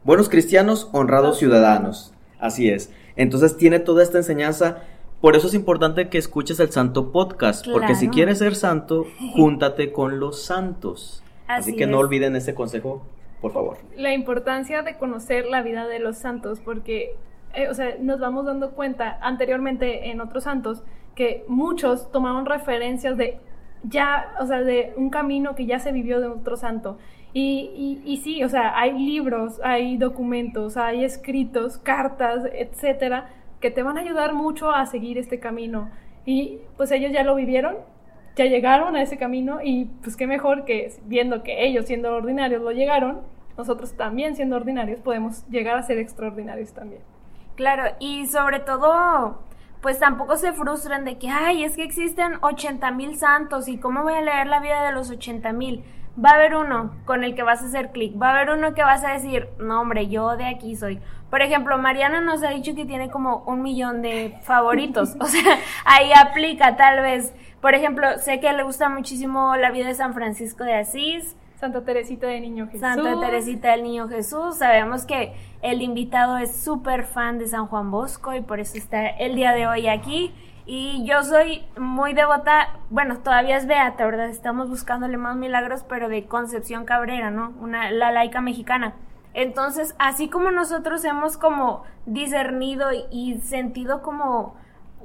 buenos 0.05 0.29
cristianos, 0.29 0.89
honrados 0.93 1.39
ciudadanos. 1.39 2.13
Así 2.39 2.71
es. 2.71 2.93
Entonces 3.17 3.57
tiene 3.57 3.79
toda 3.79 4.03
esta 4.03 4.19
enseñanza. 4.19 4.79
Por 5.21 5.37
eso 5.37 5.47
es 5.47 5.55
importante 5.55 6.09
que 6.09 6.19
escuches 6.19 6.59
el 6.61 6.71
Santo 6.71 7.13
Podcast, 7.13 7.67
porque 7.71 7.95
si 7.95 8.09
quieres 8.09 8.39
ser 8.39 8.55
santo, 8.55 9.07
júntate 9.35 9.93
con 9.93 10.19
los 10.19 10.43
santos. 10.43 11.23
Así, 11.47 11.77
que 11.77 11.87
no 11.87 11.99
olviden 11.99 12.35
ese 12.35 12.55
consejo, 12.55 13.07
por 13.41 13.53
favor. 13.53 13.77
La 13.97 14.15
importancia 14.15 14.83
de 14.83 14.97
conocer 14.97 15.47
la 15.47 15.63
vida 15.63 15.87
de 15.87 15.99
los 15.99 16.17
santos, 16.17 16.61
porque 16.61 17.17
eh, 17.55 17.69
o 17.69 17.75
sea, 17.75 17.97
nos 18.01 18.19
vamos 18.19 18.47
dando 18.47 18.71
cuenta 18.71 19.19
anteriormente 19.21 20.11
en 20.11 20.21
otros 20.21 20.45
santos 20.45 20.83
que 21.15 21.45
muchos 21.49 22.11
tomaron 22.11 22.47
referencias 22.47 23.17
de 23.19 23.39
ya, 23.85 24.35
o 24.41 24.47
sea, 24.47 24.63
de 24.63 24.93
un 24.97 25.11
camino 25.11 25.55
que 25.55 25.67
ya 25.67 25.79
se 25.79 25.93
vivió 25.93 26.21
de 26.21 26.29
otro 26.29 26.57
santo. 26.57 26.99
Y, 27.35 28.01
y, 28.05 28.19
sí, 28.19 28.45
o 28.45 28.49
sea, 28.49 28.79
hay 28.79 28.93
libros, 28.93 29.59
hay 29.65 29.97
documentos, 29.97 30.77
hay 30.77 31.03
escritos, 31.05 31.79
cartas, 31.79 32.45
etcétera, 32.53 33.31
que 33.61 33.71
te 33.71 33.83
van 33.83 33.97
a 33.97 34.03
ayudar 34.03 34.35
mucho 34.35 34.71
a 34.71 34.85
seguir 34.85 35.17
este 35.17 35.41
camino. 35.41 35.91
Y 36.27 36.59
pues 36.77 36.91
ellos 36.91 37.11
ya 37.11 37.23
lo 37.23 37.35
vivieron, 37.35 37.77
ya 38.37 38.45
llegaron 38.45 38.97
a 38.97 39.03
ese 39.03 39.17
camino 39.17 39.61
y 39.63 39.87
pues 40.03 40.17
qué 40.17 40.27
mejor 40.27 40.65
que 40.65 40.93
viendo 41.07 41.43
que 41.43 41.65
ellos 41.65 41.87
siendo 41.87 42.15
ordinarios 42.15 42.61
lo 42.63 42.71
llegaron, 42.71 43.21
nosotros 43.57 43.95
también 43.95 44.37
siendo 44.37 44.57
ordinarios 44.57 45.01
podemos 45.01 45.47
llegar 45.49 45.79
a 45.79 45.83
ser 45.83 45.99
extraordinarios 45.99 46.73
también. 46.73 47.03
Claro, 47.57 47.95
y 47.99 48.27
sobre 48.27 48.61
todo 48.61 49.39
pues 49.83 49.99
tampoco 49.99 50.37
se 50.37 50.53
frustran 50.53 51.05
de 51.05 51.19
que, 51.19 51.29
ay, 51.29 51.65
es 51.65 51.75
que 51.75 51.83
existen 51.83 52.39
80 52.41 52.91
mil 52.93 53.19
santos 53.19 53.67
y 53.67 53.79
cómo 53.79 54.05
voy 54.05 54.15
a 54.15 54.21
leer 54.21 54.47
la 54.47 54.61
vida 54.61 54.85
de 54.85 54.93
los 54.93 55.11
80 55.11 55.53
mil. 55.53 55.85
Va 56.23 56.31
a 56.31 56.35
haber 56.35 56.55
uno 56.55 56.95
con 57.05 57.25
el 57.25 57.35
que 57.35 57.43
vas 57.43 57.63
a 57.63 57.67
hacer 57.67 57.91
clic, 57.91 58.21
va 58.21 58.29
a 58.29 58.35
haber 58.37 58.51
uno 58.51 58.75
que 58.75 58.85
vas 58.85 59.03
a 59.03 59.13
decir, 59.13 59.49
no 59.59 59.81
hombre, 59.81 60.09
yo 60.09 60.37
de 60.37 60.47
aquí 60.47 60.77
soy. 60.77 61.01
Por 61.31 61.43
ejemplo, 61.43 61.79
Mariana 61.79 62.21
nos 62.21 62.45
ha 62.45 62.51
dicho 62.51 62.75
que 62.77 62.85
tiene 62.85 63.11
como 63.11 63.39
un 63.47 63.63
millón 63.63 64.03
de 64.03 64.39
favoritos, 64.43 65.17
o 65.21 65.27
sea, 65.27 65.59
ahí 65.85 66.13
aplica 66.13 66.77
tal 66.77 67.01
vez. 67.01 67.35
Por 67.61 67.75
ejemplo, 67.75 68.07
sé 68.19 68.39
que 68.39 68.53
le 68.53 68.63
gusta 68.63 68.89
muchísimo 68.89 69.57
la 69.57 69.73
vida 69.73 69.89
de 69.89 69.95
San 69.95 70.15
Francisco 70.15 70.63
de 70.63 70.75
Asís, 70.75 71.37
Santa 71.63 71.85
Teresita 71.85 72.27
del 72.27 72.43
Niño 72.43 72.67
Jesús. 72.67 72.81
Santa 72.81 73.21
Teresita 73.21 73.71
del 73.71 73.85
Niño 73.85 74.09
Jesús. 74.09 74.57
Sabemos 74.57 75.07
que 75.07 75.33
el 75.63 75.81
invitado 75.81 76.37
es 76.39 76.57
súper 76.57 77.05
fan 77.05 77.39
de 77.39 77.47
San 77.47 77.69
Juan 77.69 77.93
Bosco 77.93 78.35
y 78.35 78.41
por 78.41 78.59
eso 78.59 78.77
está 78.77 79.07
el 79.07 79.37
día 79.37 79.53
de 79.53 79.69
hoy 79.69 79.87
aquí. 79.87 80.35
Y 80.67 81.05
yo 81.07 81.23
soy 81.23 81.65
muy 81.79 82.15
devota, 82.15 82.81
bueno, 82.91 83.19
todavía 83.19 83.57
es 83.59 83.69
beata, 83.69 84.05
¿verdad? 84.05 84.29
Estamos 84.29 84.71
buscándole 84.71 85.17
más 85.19 85.37
milagros, 85.37 85.85
pero 85.89 86.09
de 86.09 86.27
Concepción 86.27 86.85
Cabrera, 86.85 87.31
¿no? 87.31 87.53
Una, 87.61 87.93
la 87.93 88.11
laica 88.11 88.41
mexicana. 88.41 88.95
Entonces, 89.33 89.95
así 90.01 90.29
como 90.29 90.51
nosotros 90.51 91.05
hemos 91.05 91.39
como 91.39 91.85
discernido 92.07 92.89
y 93.13 93.39
sentido 93.41 94.03
como 94.03 94.57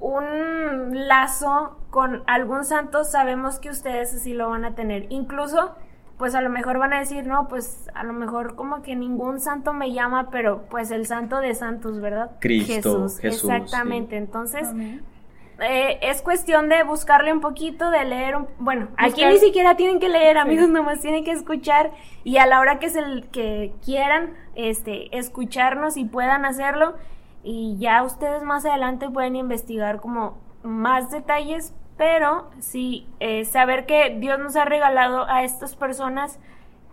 un 0.02 1.08
lazo 1.08 1.78
con 1.92 2.24
algún 2.26 2.66
santo, 2.66 3.04
sabemos 3.04 3.60
que 3.60 3.70
ustedes 3.70 4.16
así 4.16 4.34
lo 4.34 4.50
van 4.50 4.66
a 4.66 4.74
tener. 4.74 5.06
Incluso, 5.10 5.76
pues 6.18 6.34
a 6.34 6.42
lo 6.42 6.50
mejor 6.50 6.80
van 6.80 6.94
a 6.94 7.00
decir, 7.00 7.28
no, 7.28 7.48
pues 7.48 7.88
a 7.94 8.04
lo 8.04 8.14
mejor 8.14 8.56
como 8.56 8.82
que 8.82 8.96
ningún 8.96 9.40
santo 9.40 9.74
me 9.74 9.94
llama, 9.94 10.30
pero 10.32 10.64
pues 10.70 10.90
el 10.92 11.06
santo 11.06 11.40
de 11.40 11.54
santos, 11.54 12.02
¿verdad? 12.02 12.32
Cristo, 12.40 13.08
Jesús. 13.20 13.20
exactamente. 13.24 14.18
Entonces, 14.18 14.68
eh, 15.60 16.00
es 16.02 16.22
cuestión 16.24 16.70
de 16.70 16.84
buscarle 16.84 17.32
un 17.34 17.40
poquito, 17.40 17.92
de 17.92 18.04
leer, 18.06 18.36
un, 18.36 18.48
bueno, 18.58 18.88
aquí 18.98 19.26
ni 19.26 19.38
siquiera 19.38 19.76
tienen 19.76 20.00
que 20.00 20.10
leer, 20.10 20.38
amigos, 20.38 20.70
nomás 20.70 21.02
tienen 21.02 21.24
que 21.24 21.32
escuchar 21.32 21.92
y 22.24 22.38
a 22.38 22.48
la 22.48 22.60
hora 22.60 22.80
que 22.80 22.88
es 22.88 22.96
el 22.96 23.28
que 23.28 23.74
quieran, 23.84 24.34
este, 24.56 25.16
escucharnos 25.18 25.98
y 25.98 26.06
puedan 26.06 26.46
hacerlo 26.46 26.96
y 27.44 27.78
ya 27.80 28.04
ustedes 28.04 28.44
más 28.44 28.66
adelante 28.66 29.10
pueden 29.10 29.36
investigar 29.36 30.00
como 30.00 30.38
más 30.64 31.12
detalles, 31.12 31.74
pero 31.98 32.50
sí 32.60 33.08
eh, 33.20 33.44
saber 33.46 33.86
que 33.86 34.16
Dios 34.20 34.40
nos 34.40 34.56
ha 34.56 34.66
regalado 34.66 35.26
a 35.28 35.44
estas 35.44 35.76
personas 35.76 36.40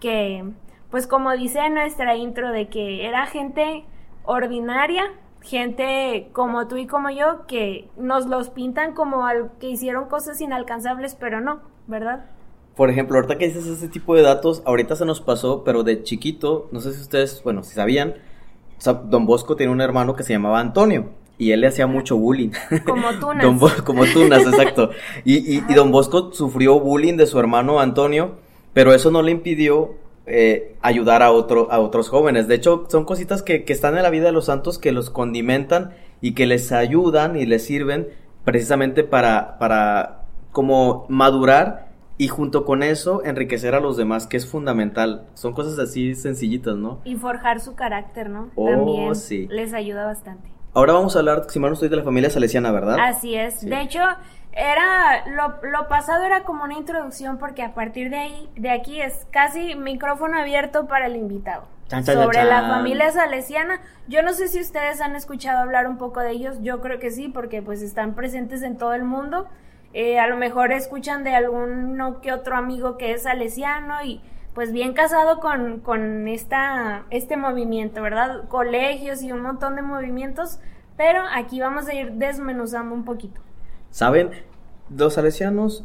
que, 0.01 0.45
pues 0.91 1.07
como 1.07 1.33
dice 1.33 1.69
nuestra 1.71 2.17
intro, 2.17 2.51
de 2.51 2.69
que 2.69 3.07
era 3.07 3.27
gente 3.27 3.85
ordinaria, 4.25 5.05
gente 5.43 6.31
como 6.33 6.67
tú 6.69 6.79
y 6.79 6.87
como 6.87 7.11
yo 7.11 7.47
que 7.47 7.89
nos 7.97 8.27
los 8.27 8.49
pintan 8.49 8.95
como 8.95 9.27
al 9.27 9.51
que 9.61 9.69
hicieron 9.69 10.09
cosas 10.09 10.41
inalcanzables, 10.41 11.15
pero 11.15 11.41
no, 11.41 11.61
¿verdad? 11.87 12.25
Por 12.75 12.91
ejemplo, 12.91 13.17
ahorita 13.17 13.39
que 13.39 13.49
dices 13.49 13.67
ese 13.67 13.89
tipo 13.89 14.17
de 14.17 14.23
datos, 14.23 14.63
ahorita 14.65 14.97
se 14.97 15.05
nos 15.05 15.21
pasó, 15.21 15.63
pero 15.63 15.85
de 15.85 16.03
chiquito, 16.03 16.69
no 16.73 16.81
sé 16.81 16.93
si 16.93 17.03
ustedes, 17.03 17.43
bueno, 17.45 17.63
si 17.63 17.75
sabían, 17.75 18.15
Don 19.05 19.27
Bosco 19.27 19.55
tiene 19.55 19.73
un 19.73 19.81
hermano 19.81 20.17
que 20.17 20.25
se 20.25 20.33
llamaba 20.33 20.59
Antonio 20.59 21.11
y 21.39 21.51
él 21.53 21.61
le 21.61 21.69
hacía 21.69 21.87
mucho 21.87 22.17
bullying. 22.17 22.51
Como 22.85 23.11
tunas. 23.21 23.83
como 23.83 24.05
tunas, 24.07 24.47
exacto. 24.47 24.91
Y, 25.25 25.57
y, 25.57 25.75
Don 25.75 25.91
Bosco 25.91 26.33
sufrió 26.33 26.79
bullying 26.79 27.17
de 27.17 27.27
su 27.27 27.39
hermano 27.39 27.81
Antonio, 27.81 28.37
pero 28.73 28.95
eso 28.95 29.11
no 29.11 29.23
le 29.23 29.33
impidió 29.33 29.95
eh, 30.27 30.77
ayudar 30.81 31.23
a, 31.23 31.33
otro, 31.33 31.71
a 31.71 31.81
otros 31.81 32.09
jóvenes. 32.09 32.49
De 32.49 32.55
hecho, 32.55 32.87
son 32.89 33.05
cositas 33.05 33.43
que, 33.43 33.65
que, 33.65 33.73
están 33.73 33.97
en 33.97 34.03
la 34.03 34.11
vida 34.11 34.27
de 34.27 34.33
los 34.33 34.47
santos 34.47 34.79
que 34.79 34.93
los 34.93 35.11
condimentan 35.11 35.95
y 36.21 36.33
que 36.33 36.47
les 36.47 36.73
ayudan 36.73 37.37
y 37.37 37.47
les 37.47 37.65
sirven 37.65 38.09
precisamente 38.45 39.05
para, 39.05 39.59
para 39.59 40.25
como 40.53 41.07
madurar 41.09 41.89
y 42.17 42.29
junto 42.29 42.65
con 42.65 42.83
eso 42.83 43.25
enriquecer 43.25 43.75
a 43.75 43.81
los 43.81 43.97
demás, 43.97 44.27
que 44.27 44.37
es 44.37 44.47
fundamental. 44.47 45.27
Son 45.35 45.53
cosas 45.53 45.79
así 45.79 46.15
sencillitas, 46.15 46.77
¿no? 46.77 47.01
Y 47.05 47.17
forjar 47.17 47.61
su 47.61 47.75
carácter, 47.75 48.31
¿no? 48.31 48.51
Oh, 48.55 48.69
También 48.69 49.15
sí. 49.17 49.49
les 49.51 49.75
ayuda 49.75 50.07
bastante. 50.07 50.54
Ahora 50.75 50.93
vamos 50.93 51.15
a 51.15 51.21
hablar, 51.21 51.45
si 51.49 51.61
mal 51.61 51.71
no 51.71 51.75
estoy, 51.75 51.89
de 51.89 51.97
la 51.97 52.03
familia 52.03 52.31
salesiana, 52.31 52.73
¿verdad? 52.73 52.99
Así 52.99 53.35
es. 53.37 53.65
De 53.65 53.81
hecho, 53.81 54.01
era 54.53 55.25
lo, 55.29 55.55
lo, 55.63 55.89
pasado 55.89 56.25
era 56.25 56.43
como 56.43 56.65
una 56.65 56.75
introducción 56.75 57.39
porque 57.39 57.63
a 57.63 57.75
partir 57.75 58.11
de 58.11 58.17
ahí 58.17 58.49
de 58.57 58.71
aquí 58.71 59.01
es 59.01 59.27
casi 59.31 59.77
micrófono 59.77 60.39
abierto 60.39 60.87
para 60.87 61.07
el 61.07 61.17
invitado. 61.17 61.65
Sobre 62.05 62.45
la 62.45 62.63
familia 62.69 63.13
salesiana. 63.13 63.81
Yo 64.09 64.23
no 64.23 64.33
sé 64.33 64.49
si 64.49 64.61
ustedes 64.61 65.01
han 65.01 65.15
escuchado 65.15 65.59
hablar 65.59 65.87
un 65.87 65.99
poco 65.99 66.21
de 66.21 66.33
ellos. 66.33 66.57
Yo 66.63 66.81
creo 66.81 66.99
que 66.99 67.11
sí 67.11 67.29
porque 67.29 67.63
pues 67.63 67.83
están 67.83 68.15
presentes 68.15 68.63
en 68.63 68.79
todo 68.79 68.95
el 68.95 69.05
mundo. 69.05 69.47
Eh, 69.93 70.19
a 70.19 70.27
lo 70.27 70.37
mejor 70.37 70.73
escuchan 70.73 71.23
de 71.23 71.35
alguno 71.35 72.21
que 72.21 72.33
otro 72.33 72.57
amigo 72.57 72.97
que 72.97 73.13
es 73.13 73.25
salesiano 73.25 74.03
y 74.03 74.21
pues 74.55 74.73
bien 74.73 74.93
casado 74.93 75.41
con, 75.41 75.81
con 75.81 76.29
esta, 76.29 77.05
este 77.11 77.37
movimiento 77.37 78.03
verdad 78.03 78.49
colegios 78.49 79.23
y 79.23 79.33
un 79.33 79.41
montón 79.41 79.77
de 79.77 79.83
movimientos 79.83 80.59
pero 80.97 81.23
aquí 81.35 81.61
vamos 81.61 81.89
a 81.89 81.95
ir 81.95 82.13
desmenuzando 82.13 82.95
un 82.95 83.05
poquito 83.05 83.41
¿Saben? 83.95 84.31
Los 84.91 85.15
salesianos, 85.15 85.85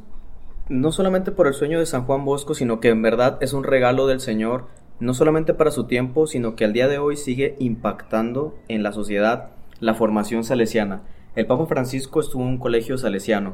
no 0.67 0.91
solamente 0.91 1.31
por 1.31 1.45
el 1.45 1.53
sueño 1.53 1.77
de 1.77 1.85
San 1.85 2.05
Juan 2.05 2.25
Bosco, 2.25 2.55
sino 2.55 2.79
que 2.79 2.89
en 2.89 3.03
verdad 3.03 3.37
es 3.39 3.53
un 3.53 3.63
regalo 3.63 4.07
del 4.07 4.19
Señor, 4.19 4.65
no 4.99 5.13
solamente 5.13 5.53
para 5.53 5.69
su 5.69 5.85
tiempo, 5.85 6.25
sino 6.25 6.55
que 6.55 6.65
al 6.65 6.73
día 6.73 6.87
de 6.87 6.97
hoy 6.97 7.17
sigue 7.17 7.55
impactando 7.59 8.55
en 8.67 8.81
la 8.81 8.93
sociedad 8.93 9.51
la 9.79 9.93
formación 9.93 10.43
salesiana. 10.43 11.03
El 11.35 11.45
Papa 11.45 11.67
Francisco 11.67 12.19
estuvo 12.19 12.41
en 12.41 12.47
un 12.47 12.57
colegio 12.57 12.97
salesiano, 12.97 13.53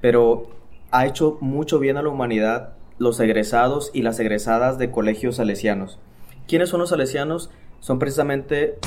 pero 0.00 0.48
ha 0.90 1.04
hecho 1.04 1.36
mucho 1.42 1.78
bien 1.78 1.98
a 1.98 2.02
la 2.02 2.08
humanidad 2.08 2.72
los 3.00 3.18
egresados 3.18 3.90
y 3.94 4.02
las 4.02 4.20
egresadas 4.20 4.76
de 4.78 4.90
colegios 4.90 5.36
salesianos. 5.36 5.98
¿Quiénes 6.46 6.68
son 6.68 6.80
los 6.80 6.90
salesianos? 6.90 7.50
Son 7.80 7.98
precisamente... 7.98 8.78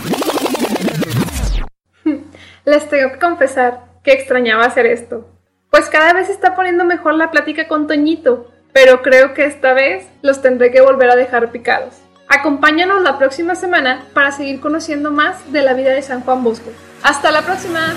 Les 2.66 2.88
tengo 2.90 3.12
que 3.12 3.20
confesar 3.20 3.86
que 4.04 4.14
extrañaba 4.14 4.66
hacer 4.66 4.86
esto. 4.86 5.28
Pues 5.72 5.90
cada 5.90 6.14
vez 6.14 6.30
está 6.30 6.56
poniendo 6.56 6.86
mejor 6.86 7.16
la 7.16 7.32
plática 7.32 7.68
con 7.68 7.88
Toñito, 7.88 8.52
pero 8.72 9.02
creo 9.02 9.34
que 9.34 9.46
esta 9.46 9.74
vez 9.74 10.08
los 10.22 10.44
tendré 10.44 10.72
que 10.72 10.82
volver 10.82 11.10
a 11.10 11.16
dejar 11.16 11.52
picados. 11.52 11.96
Acompáñanos 12.28 13.02
la 13.02 13.18
próxima 13.18 13.56
semana 13.56 14.06
para 14.14 14.32
seguir 14.32 14.60
conociendo 14.60 15.12
más 15.12 15.52
de 15.52 15.64
la 15.64 15.74
vida 15.74 15.90
de 15.90 16.04
San 16.04 16.22
Juan 16.22 16.44
Bosco. 16.44 16.70
¡Hasta 17.02 17.32
la 17.32 17.42
próxima! 17.42 17.96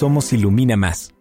Somos 0.00 0.32
Ilumina 0.32 0.78
Más. 0.78 1.19